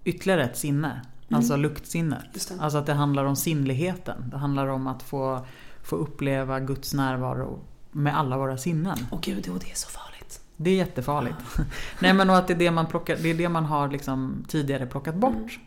ytterligare 0.04 0.44
ett 0.44 0.56
sinne. 0.56 1.00
Alltså 1.30 1.56
luktsinnet. 1.56 2.24
Just 2.32 2.48
det. 2.48 2.54
Alltså 2.60 2.78
att 2.78 2.86
det 2.86 2.92
handlar 2.92 3.24
om 3.24 3.36
sinnligheten. 3.36 4.30
Det 4.30 4.36
handlar 4.36 4.66
om 4.66 4.86
att 4.86 5.02
få, 5.02 5.46
få 5.82 5.96
uppleva 5.96 6.60
Guds 6.60 6.94
närvaro 6.94 7.58
med 7.92 8.18
alla 8.18 8.38
våra 8.38 8.58
sinnen. 8.58 8.98
Åh 9.10 9.18
gud, 9.22 9.48
och 9.48 9.58
det 9.58 9.70
är 9.70 9.74
så 9.74 9.88
farligt. 9.88 10.19
Det 10.62 10.70
är 10.70 10.76
jättefarligt. 10.76 11.58
Nej 12.00 12.12
men 12.12 12.30
och 12.30 12.36
att 12.36 12.46
det 12.46 12.52
är 12.52 12.58
det 12.58 12.70
man, 12.70 12.86
plockar, 12.86 13.16
det 13.16 13.30
är 13.30 13.34
det 13.34 13.48
man 13.48 13.64
har 13.64 13.88
liksom 13.88 14.44
tidigare 14.48 14.86
plockat 14.86 15.14
bort. 15.14 15.60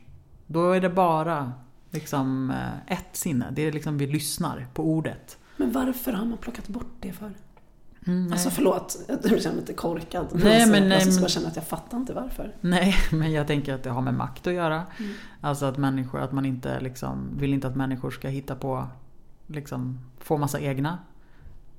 Då 0.47 0.71
är 0.71 0.81
det 0.81 0.89
bara 0.89 1.51
liksom 1.91 2.51
eh, 2.51 2.97
ett 2.97 3.09
sinne. 3.15 3.45
Det 3.51 3.61
är 3.61 3.71
liksom 3.71 3.97
vi 3.97 4.07
lyssnar 4.07 4.67
på 4.73 4.83
ordet. 4.83 5.37
Men 5.57 5.71
varför 5.71 6.11
har 6.11 6.25
man 6.25 6.37
plockat 6.37 6.67
bort 6.67 6.91
det 6.99 7.11
för? 7.11 7.31
Mm. 8.07 8.31
Alltså 8.31 8.49
förlåt, 8.49 8.97
jag 9.07 9.23
känner 9.23 9.43
mig 9.43 9.55
lite 9.55 9.73
korkad. 9.73 10.27
Nej, 10.31 10.55
alltså, 10.55 10.71
men- 10.71 10.89
nej, 10.89 11.07
jag 11.07 11.21
bara 11.21 11.27
känner 11.29 11.47
att 11.47 11.55
jag 11.55 11.67
fattar 11.67 11.97
inte 11.97 12.13
varför. 12.13 12.55
Nej, 12.61 12.95
men 13.11 13.31
jag 13.31 13.47
tänker 13.47 13.73
att 13.73 13.83
det 13.83 13.89
har 13.89 14.01
med 14.01 14.13
makt 14.13 14.47
att 14.47 14.53
göra. 14.53 14.83
Mm. 14.99 15.13
Alltså 15.41 15.65
att 15.65 15.77
människor, 15.77 16.21
att 16.21 16.31
man 16.31 16.45
inte 16.45 16.79
liksom, 16.79 17.29
vill 17.37 17.53
inte 17.53 17.67
att 17.67 17.75
människor 17.75 18.11
ska 18.11 18.27
hitta 18.27 18.55
på, 18.55 18.87
liksom, 19.47 19.99
få 20.19 20.37
massa 20.37 20.59
egna 20.59 20.97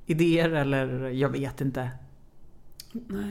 idéer 0.06 0.50
eller 0.50 1.08
jag 1.08 1.28
vet 1.28 1.60
inte. 1.60 1.90
Nej. 3.08 3.30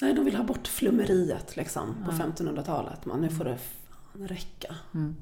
Nej, 0.00 0.14
de 0.14 0.24
vill 0.24 0.36
ha 0.36 0.44
bort 0.44 0.68
flummeriet 0.68 1.56
liksom 1.56 1.94
på 2.04 2.10
1500-talet. 2.10 3.06
Man, 3.06 3.20
nu 3.20 3.30
får 3.30 3.44
det 3.44 3.58
fan 3.58 4.28
räcka. 4.28 4.74
Mm. 4.94 5.16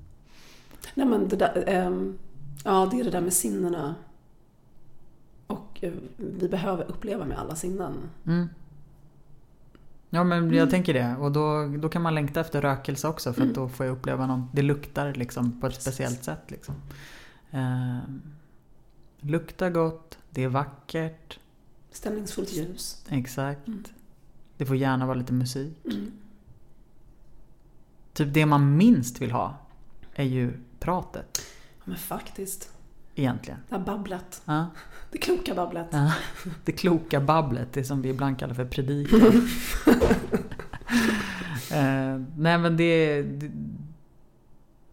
Nej 0.94 1.06
men 1.06 1.28
det 1.28 1.36
där, 1.36 1.64
ehm, 1.66 2.18
ja 2.64 2.88
det 2.90 3.00
är 3.00 3.04
det 3.04 3.10
där 3.10 3.20
med 3.20 3.32
sinnena. 3.32 3.94
Och 5.46 5.78
eh, 5.84 5.92
vi 6.16 6.48
behöver 6.48 6.84
uppleva 6.84 7.24
med 7.24 7.38
alla 7.38 7.56
sinnen. 7.56 7.94
Mm. 8.26 8.48
Ja 10.10 10.24
men 10.24 10.54
jag 10.54 10.70
tänker 10.70 10.94
det 10.94 11.16
och 11.16 11.32
då, 11.32 11.66
då 11.66 11.88
kan 11.88 12.02
man 12.02 12.14
längta 12.14 12.40
efter 12.40 12.62
rökelse 12.62 13.08
också 13.08 13.32
för 13.32 13.42
att 13.42 13.54
då 13.54 13.68
får 13.68 13.86
jag 13.86 13.92
uppleva 13.92 14.26
något, 14.26 14.48
det 14.52 14.62
luktar 14.62 15.14
liksom 15.14 15.60
på 15.60 15.66
ett 15.66 15.82
speciellt 15.82 16.24
sätt. 16.24 16.50
Liksom. 16.50 16.74
Eh, 17.50 17.98
luktar 19.20 19.70
gott, 19.70 20.18
det 20.30 20.44
är 20.44 20.48
vackert, 20.48 21.38
Stämningsfullt 21.92 22.52
ljus. 22.52 23.04
exakt. 23.10 23.68
Mm. 23.68 23.84
Det 24.56 24.66
får 24.66 24.76
gärna 24.76 25.06
vara 25.06 25.18
lite 25.18 25.32
musik. 25.32 25.78
Typ 28.12 28.34
det 28.34 28.46
man 28.46 28.76
minst 28.76 29.20
vill 29.20 29.30
ha 29.30 29.58
är 30.14 30.24
ju 30.24 30.52
pratet 30.80 31.46
Ja, 31.78 31.82
men 31.84 31.96
faktiskt. 31.96 32.70
egentligen. 33.14 33.60
Det 33.68 33.74
här 33.76 33.84
babblet. 33.84 34.42
Ja. 34.44 34.66
Det 35.10 35.18
kloka 35.18 35.54
babblet. 35.54 35.86
Ja. 35.90 36.12
Det 36.64 36.72
kloka 36.72 37.20
babblet, 37.20 37.72
det 37.72 37.84
som 37.84 38.02
vi 38.02 38.08
ibland 38.08 38.38
kallar 38.38 38.54
för 38.54 38.64
predikan. 38.64 39.20
eh, 41.72 42.20
nej 42.36 42.58
men 42.58 42.76
det, 42.76 43.22
det... 43.22 43.50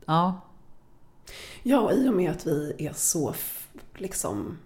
Ja. 0.05 0.41
Ja, 1.63 1.79
och 1.79 1.93
i 1.93 2.09
och 2.09 2.13
med 2.13 2.31
att 2.31 2.47
vi 2.47 2.75
är 2.77 2.93
så 2.93 3.35
liksom 3.95 4.57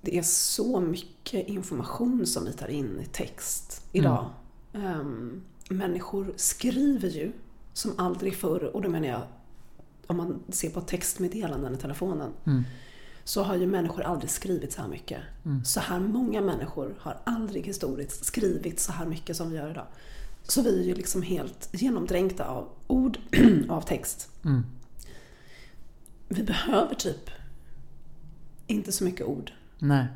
det 0.00 0.18
är 0.18 0.22
så 0.22 0.80
mycket 0.80 1.48
information 1.48 2.26
som 2.26 2.44
vi 2.44 2.52
tar 2.52 2.68
in 2.68 3.00
i 3.00 3.06
text 3.06 3.82
idag. 3.92 4.30
Ehm, 4.72 5.42
människor 5.70 6.32
skriver 6.36 7.08
ju 7.08 7.32
som 7.72 7.92
aldrig 7.98 8.36
förr 8.36 8.64
och 8.64 8.82
då 8.82 8.88
menar 8.88 9.08
jag 9.08 9.22
om 10.06 10.16
man 10.16 10.42
ser 10.48 10.70
på 10.70 10.80
textmeddelanden 10.80 11.74
i 11.74 11.76
telefonen 11.76 12.30
Mm. 12.44 12.64
så 13.24 13.42
har 13.42 13.56
ju 13.56 13.66
människor 13.66 14.02
aldrig 14.02 14.30
skrivit 14.30 14.72
så 14.72 14.80
här 14.80 14.88
mycket. 14.88 15.20
Så 15.64 15.80
här 15.80 16.00
många 16.00 16.40
människor 16.40 16.94
har 16.98 17.20
aldrig 17.24 17.66
historiskt 17.66 18.24
skrivit 18.24 18.80
så 18.80 18.92
här 18.92 19.06
mycket 19.06 19.36
som 19.36 19.50
vi 19.50 19.56
gör 19.56 19.70
idag. 19.70 19.86
Så 20.42 20.62
vi 20.62 20.80
är 20.80 20.84
ju 20.84 20.94
liksom 20.94 21.22
helt 21.22 21.68
genomdränkta 21.72 22.44
av 22.44 22.68
ord, 22.86 23.18
av 23.68 23.80
text. 23.80 24.30
Mm. 24.44 24.62
Vi 26.28 26.42
behöver 26.42 26.94
typ 26.94 27.30
inte 28.66 28.92
så 28.92 29.04
mycket 29.04 29.26
ord. 29.26 29.52
Nej. 29.78 30.06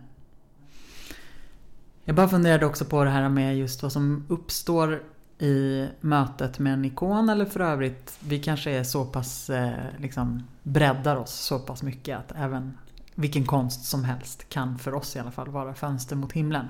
Jag 2.05 2.17
bara 2.17 2.29
funderade 2.29 2.67
också 2.67 2.85
på 2.85 3.05
det 3.05 3.11
här 3.11 3.29
med 3.29 3.59
just 3.59 3.83
vad 3.83 3.93
som 3.93 4.25
uppstår 4.29 5.03
i 5.39 5.89
mötet 6.01 6.59
med 6.59 6.73
en 6.73 6.85
ikon 6.85 7.29
eller 7.29 7.45
för 7.45 7.61
övrigt 7.61 8.19
vi 8.21 8.39
kanske 8.39 8.71
är 8.71 8.85
så 8.85 9.05
pass 9.05 9.51
eh, 9.51 9.73
liksom 9.99 10.43
breddar 10.63 11.17
oss 11.17 11.35
så 11.35 11.59
pass 11.59 11.83
mycket 11.83 12.19
att 12.19 12.33
även 12.37 12.79
vilken 13.15 13.47
konst 13.47 13.85
som 13.85 14.05
helst 14.05 14.49
kan 14.49 14.79
för 14.79 14.95
oss 14.95 15.17
i 15.17 15.19
alla 15.19 15.31
fall 15.31 15.49
vara 15.49 15.75
fönster 15.75 16.17
mot 16.17 16.33
himlen. 16.33 16.69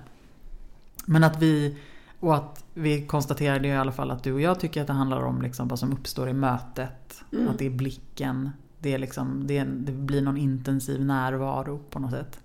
Men 1.07 1.25
att 1.25 1.43
vi 1.43 1.79
och 2.21 2.35
att 2.35 2.65
vi 2.75 3.07
konstaterade 3.07 3.69
i 3.69 3.73
alla 3.73 3.93
fall 3.93 4.11
att 4.11 4.23
du 4.23 4.33
och 4.33 4.41
jag 4.41 4.61
tycker 4.61 4.81
att 4.81 4.87
det 4.87 4.93
handlar 4.93 5.23
om 5.23 5.43
liksom 5.43 5.69
vad 5.69 5.79
som 5.79 5.93
uppstår 5.93 6.29
i 6.29 6.33
mötet. 6.33 7.25
Att 7.49 7.59
det 7.59 7.67
är 7.67 7.71
blicken. 7.71 8.51
Det, 8.79 8.95
är 8.95 8.99
liksom, 8.99 9.47
det, 9.47 9.59
är, 9.59 9.65
det 9.65 9.93
blir 9.93 10.23
någon 10.23 10.37
intensiv 10.37 11.05
närvaro 11.05 11.79
på 11.91 11.99
något 11.99 12.11
sätt. 12.11 12.41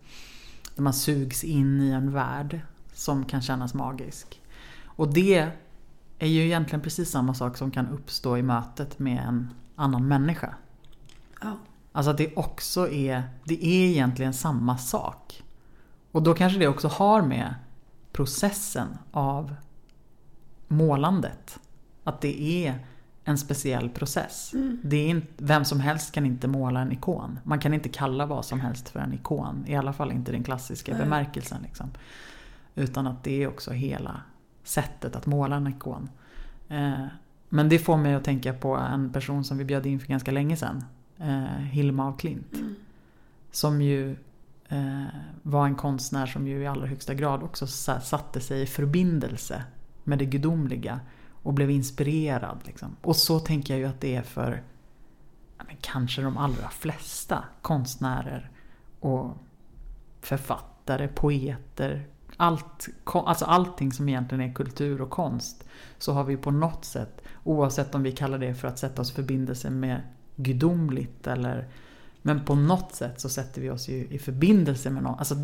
Där 0.78 0.84
man 0.84 0.94
sugs 0.94 1.44
in 1.44 1.82
i 1.82 1.90
en 1.90 2.12
värld 2.12 2.60
som 2.94 3.26
kan 3.26 3.42
kännas 3.42 3.74
magisk. 3.74 4.42
Och 4.84 5.14
det 5.14 5.52
är 6.20 6.28
ju 6.28 6.46
egentligen 6.46 6.82
precis 6.82 7.10
samma 7.10 7.34
sak 7.34 7.58
som 7.58 7.72
kan 7.72 7.88
uppstå 7.88 8.38
i 8.38 8.42
mötet 8.42 9.00
med 9.00 9.24
en 9.28 9.50
annan 9.76 10.08
människa. 10.08 10.56
Ja. 11.42 11.58
Alltså 11.92 12.12
att 12.12 12.18
det 12.18 12.36
också 12.36 12.90
är, 12.90 13.24
det 13.44 13.66
är 13.66 13.90
egentligen 13.90 14.34
samma 14.34 14.78
sak. 14.78 15.44
Och 16.12 16.24
då 16.24 16.34
kanske 16.34 16.60
det 16.60 16.68
också 16.68 16.88
har 16.88 17.22
med 17.22 17.56
processen 18.12 18.88
av 19.12 19.56
målandet. 20.68 21.60
Att 22.04 22.22
det 22.22 22.42
är 22.42 22.86
en 23.28 23.38
speciell 23.38 23.90
process. 23.90 24.54
Det 24.84 24.98
är 24.98 25.10
inte, 25.10 25.28
vem 25.38 25.66
som 25.66 25.80
helst 25.80 26.12
kan 26.12 26.26
inte 26.26 26.48
måla 26.48 26.80
en 26.80 26.92
ikon. 26.92 27.40
Man 27.44 27.60
kan 27.60 27.74
inte 27.74 27.90
kalla 27.90 28.26
vad 28.26 28.46
som 28.46 28.60
helst 28.60 28.90
för 28.90 29.00
en 29.00 29.14
ikon. 29.14 29.64
I 29.68 29.76
alla 29.76 29.94
fall 29.94 30.12
inte 30.12 30.32
den 30.32 30.44
klassiska 30.44 30.92
Nej. 30.92 31.02
bemärkelsen. 31.02 31.62
Liksom. 31.62 31.90
Utan 32.76 33.08
att 33.08 33.24
det 33.24 33.44
är 33.44 33.48
också 33.48 33.72
hela 33.72 34.22
sättet 34.64 35.16
att 35.16 35.26
måla 35.26 35.56
en 35.56 35.68
ikon. 35.68 36.10
Eh, 36.70 37.06
men 37.50 37.70
det 37.70 37.80
får 37.80 37.98
mig 37.98 38.14
att 38.14 38.24
tänka 38.24 38.54
på 38.54 38.76
en 38.76 39.14
person 39.14 39.44
som 39.44 39.58
vi 39.58 39.66
bjöd 39.66 39.86
in 39.86 40.00
för 40.00 40.08
ganska 40.08 40.32
länge 40.32 40.56
sedan. 40.56 40.84
Eh, 41.18 41.44
Hilma 41.64 42.10
af 42.10 42.20
Klint. 42.20 42.54
Som 43.52 43.82
ju 43.82 44.12
eh, 44.68 45.04
var 45.42 45.66
en 45.66 45.76
konstnär 45.76 46.26
som 46.26 46.48
ju 46.48 46.62
i 46.62 46.68
allra 46.68 46.88
högsta 46.88 47.14
grad 47.14 47.44
också 47.44 47.68
sa- 47.68 48.00
satte 48.00 48.40
sig 48.40 48.62
i 48.62 48.66
förbindelse 48.66 49.64
med 50.04 50.20
det 50.20 50.26
gudomliga 50.26 51.00
och 51.44 51.54
blev 51.54 51.70
inspirerad. 51.70 52.58
Liksom. 52.66 52.96
Och 53.02 53.16
så 53.16 53.40
tänker 53.40 53.74
jag 53.74 53.80
ju 53.80 53.86
att 53.86 54.02
det 54.02 54.16
är 54.16 54.22
för 54.22 54.64
kanske 55.82 56.22
de 56.22 56.38
allra 56.38 56.70
flesta 56.70 57.44
konstnärer 57.62 58.52
och 59.00 59.38
författare, 60.22 61.08
poeter, 61.08 62.08
allt, 62.38 62.88
alltså 63.04 63.46
allting 63.46 63.92
som 63.92 64.10
egentligen 64.10 64.50
är 64.50 64.54
kultur 64.54 65.02
och 65.02 65.10
konst 65.10 65.64
så 65.98 66.14
har 66.14 66.24
vi 66.24 66.38
på 66.38 66.52
något 66.52 66.86
sätt, 66.86 67.22
oavsett 67.44 67.96
om 67.96 68.04
vi 68.04 68.12
kallar 68.12 68.38
det 68.38 68.56
för 68.56 68.68
att 68.68 68.80
sätta 68.80 69.02
oss 69.02 69.12
i 69.12 69.14
förbindelse 69.14 69.70
med 69.70 70.02
gudomligt 70.36 71.28
eller 71.28 71.68
men 72.22 72.46
på 72.46 72.56
något 72.56 72.96
sätt 72.96 73.22
så 73.22 73.30
sätter 73.30 73.62
vi 73.62 73.70
oss 73.70 73.90
ju 73.90 74.08
i 74.10 74.20
förbindelse 74.20 74.90
med 74.90 75.04
någon. 75.04 75.20
Alltså, 75.20 75.36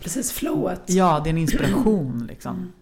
Precis, 0.00 0.32
flowet. 0.32 0.82
ja, 0.86 1.20
det 1.24 1.28
är 1.28 1.32
en 1.32 1.38
inspiration 1.38 2.26
liksom. 2.26 2.72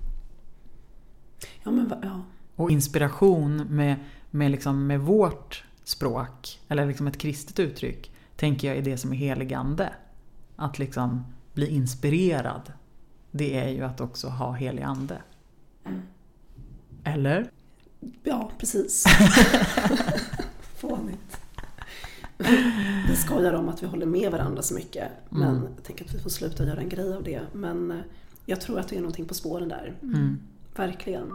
Ja, 1.62 1.70
men 1.70 1.94
ja. 2.02 2.22
Och 2.60 2.70
inspiration 2.70 3.56
med, 3.56 3.96
med, 4.30 4.50
liksom, 4.50 4.86
med 4.86 5.00
vårt 5.00 5.64
språk, 5.84 6.60
eller 6.68 6.86
liksom 6.86 7.06
ett 7.06 7.18
kristet 7.18 7.58
uttryck, 7.58 8.12
tänker 8.36 8.68
jag 8.68 8.76
är 8.76 8.82
det 8.82 8.96
som 8.96 9.12
är 9.12 9.16
heligande. 9.16 9.92
Att 10.56 10.78
liksom 10.78 11.24
bli 11.54 11.66
inspirerad 11.66 12.72
det 13.30 13.56
är 13.58 13.68
ju 13.68 13.82
att 13.82 14.00
också 14.00 14.28
ha 14.28 14.52
helig 14.52 14.82
ande. 14.82 15.18
Eller? 17.04 17.50
Ja, 18.22 18.50
precis. 18.58 19.04
Fånigt. 20.76 21.40
Vi 23.08 23.16
skojar 23.16 23.52
om 23.52 23.68
att 23.68 23.82
vi 23.82 23.86
håller 23.86 24.06
med 24.06 24.30
varandra 24.32 24.62
så 24.62 24.74
mycket. 24.74 25.08
Men 25.28 25.56
Mm. 25.56 25.62
jag 25.76 25.84
tänker 25.84 26.04
att 26.04 26.14
vi 26.14 26.18
får 26.18 26.30
sluta 26.30 26.64
göra 26.64 26.80
en 26.80 26.88
grej 26.88 27.14
av 27.14 27.22
det. 27.22 27.40
Men 27.52 27.90
eh, 27.90 27.96
jag 28.46 28.60
tror 28.60 28.78
att 28.78 28.88
det 28.88 28.96
är 28.96 29.00
någonting 29.00 29.26
på 29.26 29.34
spåren 29.34 29.68
där. 29.68 29.94
Mm. 30.02 30.38
Verkligen. 30.76 31.30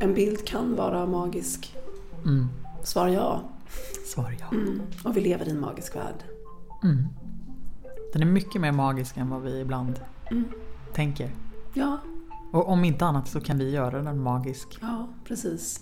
En 0.00 0.14
bild 0.14 0.46
kan 0.46 0.76
vara 0.76 1.06
magisk. 1.06 1.76
Mm. 2.24 2.48
Svar 2.84 3.08
ja. 3.08 3.40
Svar 4.06 4.36
ja. 4.40 4.46
Mm. 4.56 4.80
Och 5.04 5.16
vi 5.16 5.20
lever 5.20 5.48
i 5.48 5.50
en 5.50 5.60
magisk 5.60 5.96
värld. 5.96 6.24
Mm. 6.82 7.06
Den 8.12 8.22
är 8.22 8.26
mycket 8.26 8.60
mer 8.60 8.72
magisk 8.72 9.16
än 9.16 9.30
vad 9.30 9.42
vi 9.42 9.60
ibland 9.60 10.00
Mm. 10.30 10.44
tänker. 10.94 11.30
Ja, 11.74 11.98
Och 12.52 12.68
om 12.68 12.84
inte 12.84 13.06
annat 13.06 13.28
så 13.28 13.40
kan 13.40 13.58
vi 13.58 13.70
göra 13.70 14.02
den 14.02 14.22
magisk. 14.22 14.78
ja, 14.80 15.08
precis. 15.24 15.80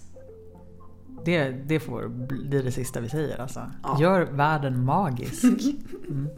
Det, 1.24 1.48
det 1.50 1.80
får 1.80 2.08
bli 2.08 2.62
det 2.62 2.72
sista 2.72 3.00
vi 3.00 3.08
säger 3.08 3.40
alltså. 3.40 3.62
Ja. 3.82 3.96
Gör 4.00 4.22
världen 4.24 4.84
magisk. 4.84 5.44
Mm. 6.08 6.28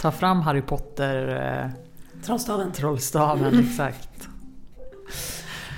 Ta 0.00 0.10
fram 0.10 0.40
Harry 0.40 0.62
Potter 0.62 1.28
eh, 1.64 1.70
Trollstaven. 2.24 2.72
trollstaven, 2.72 3.58
exakt. 3.70 4.28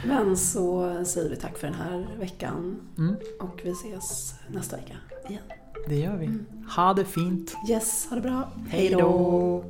Men 0.06 0.36
så 0.36 0.94
säger 1.04 1.30
vi 1.30 1.36
tack 1.36 1.58
för 1.58 1.66
den 1.66 1.76
här 1.76 2.06
veckan. 2.20 2.76
Mm, 2.98 3.14
Och 3.40 3.60
vi 3.64 3.70
ses 3.70 4.34
nästa 4.48 4.76
vecka 4.76 4.94
igen. 5.28 5.42
det 5.88 5.96
gör 5.96 6.16
vi. 6.16 6.30
Ha 6.76 6.94
det 6.94 7.04
fint. 7.04 7.54
Yes, 7.68 8.06
ha 8.10 8.16
det 8.16 8.22
bra. 8.22 8.48
Hej 8.68 8.88
då! 8.90 9.64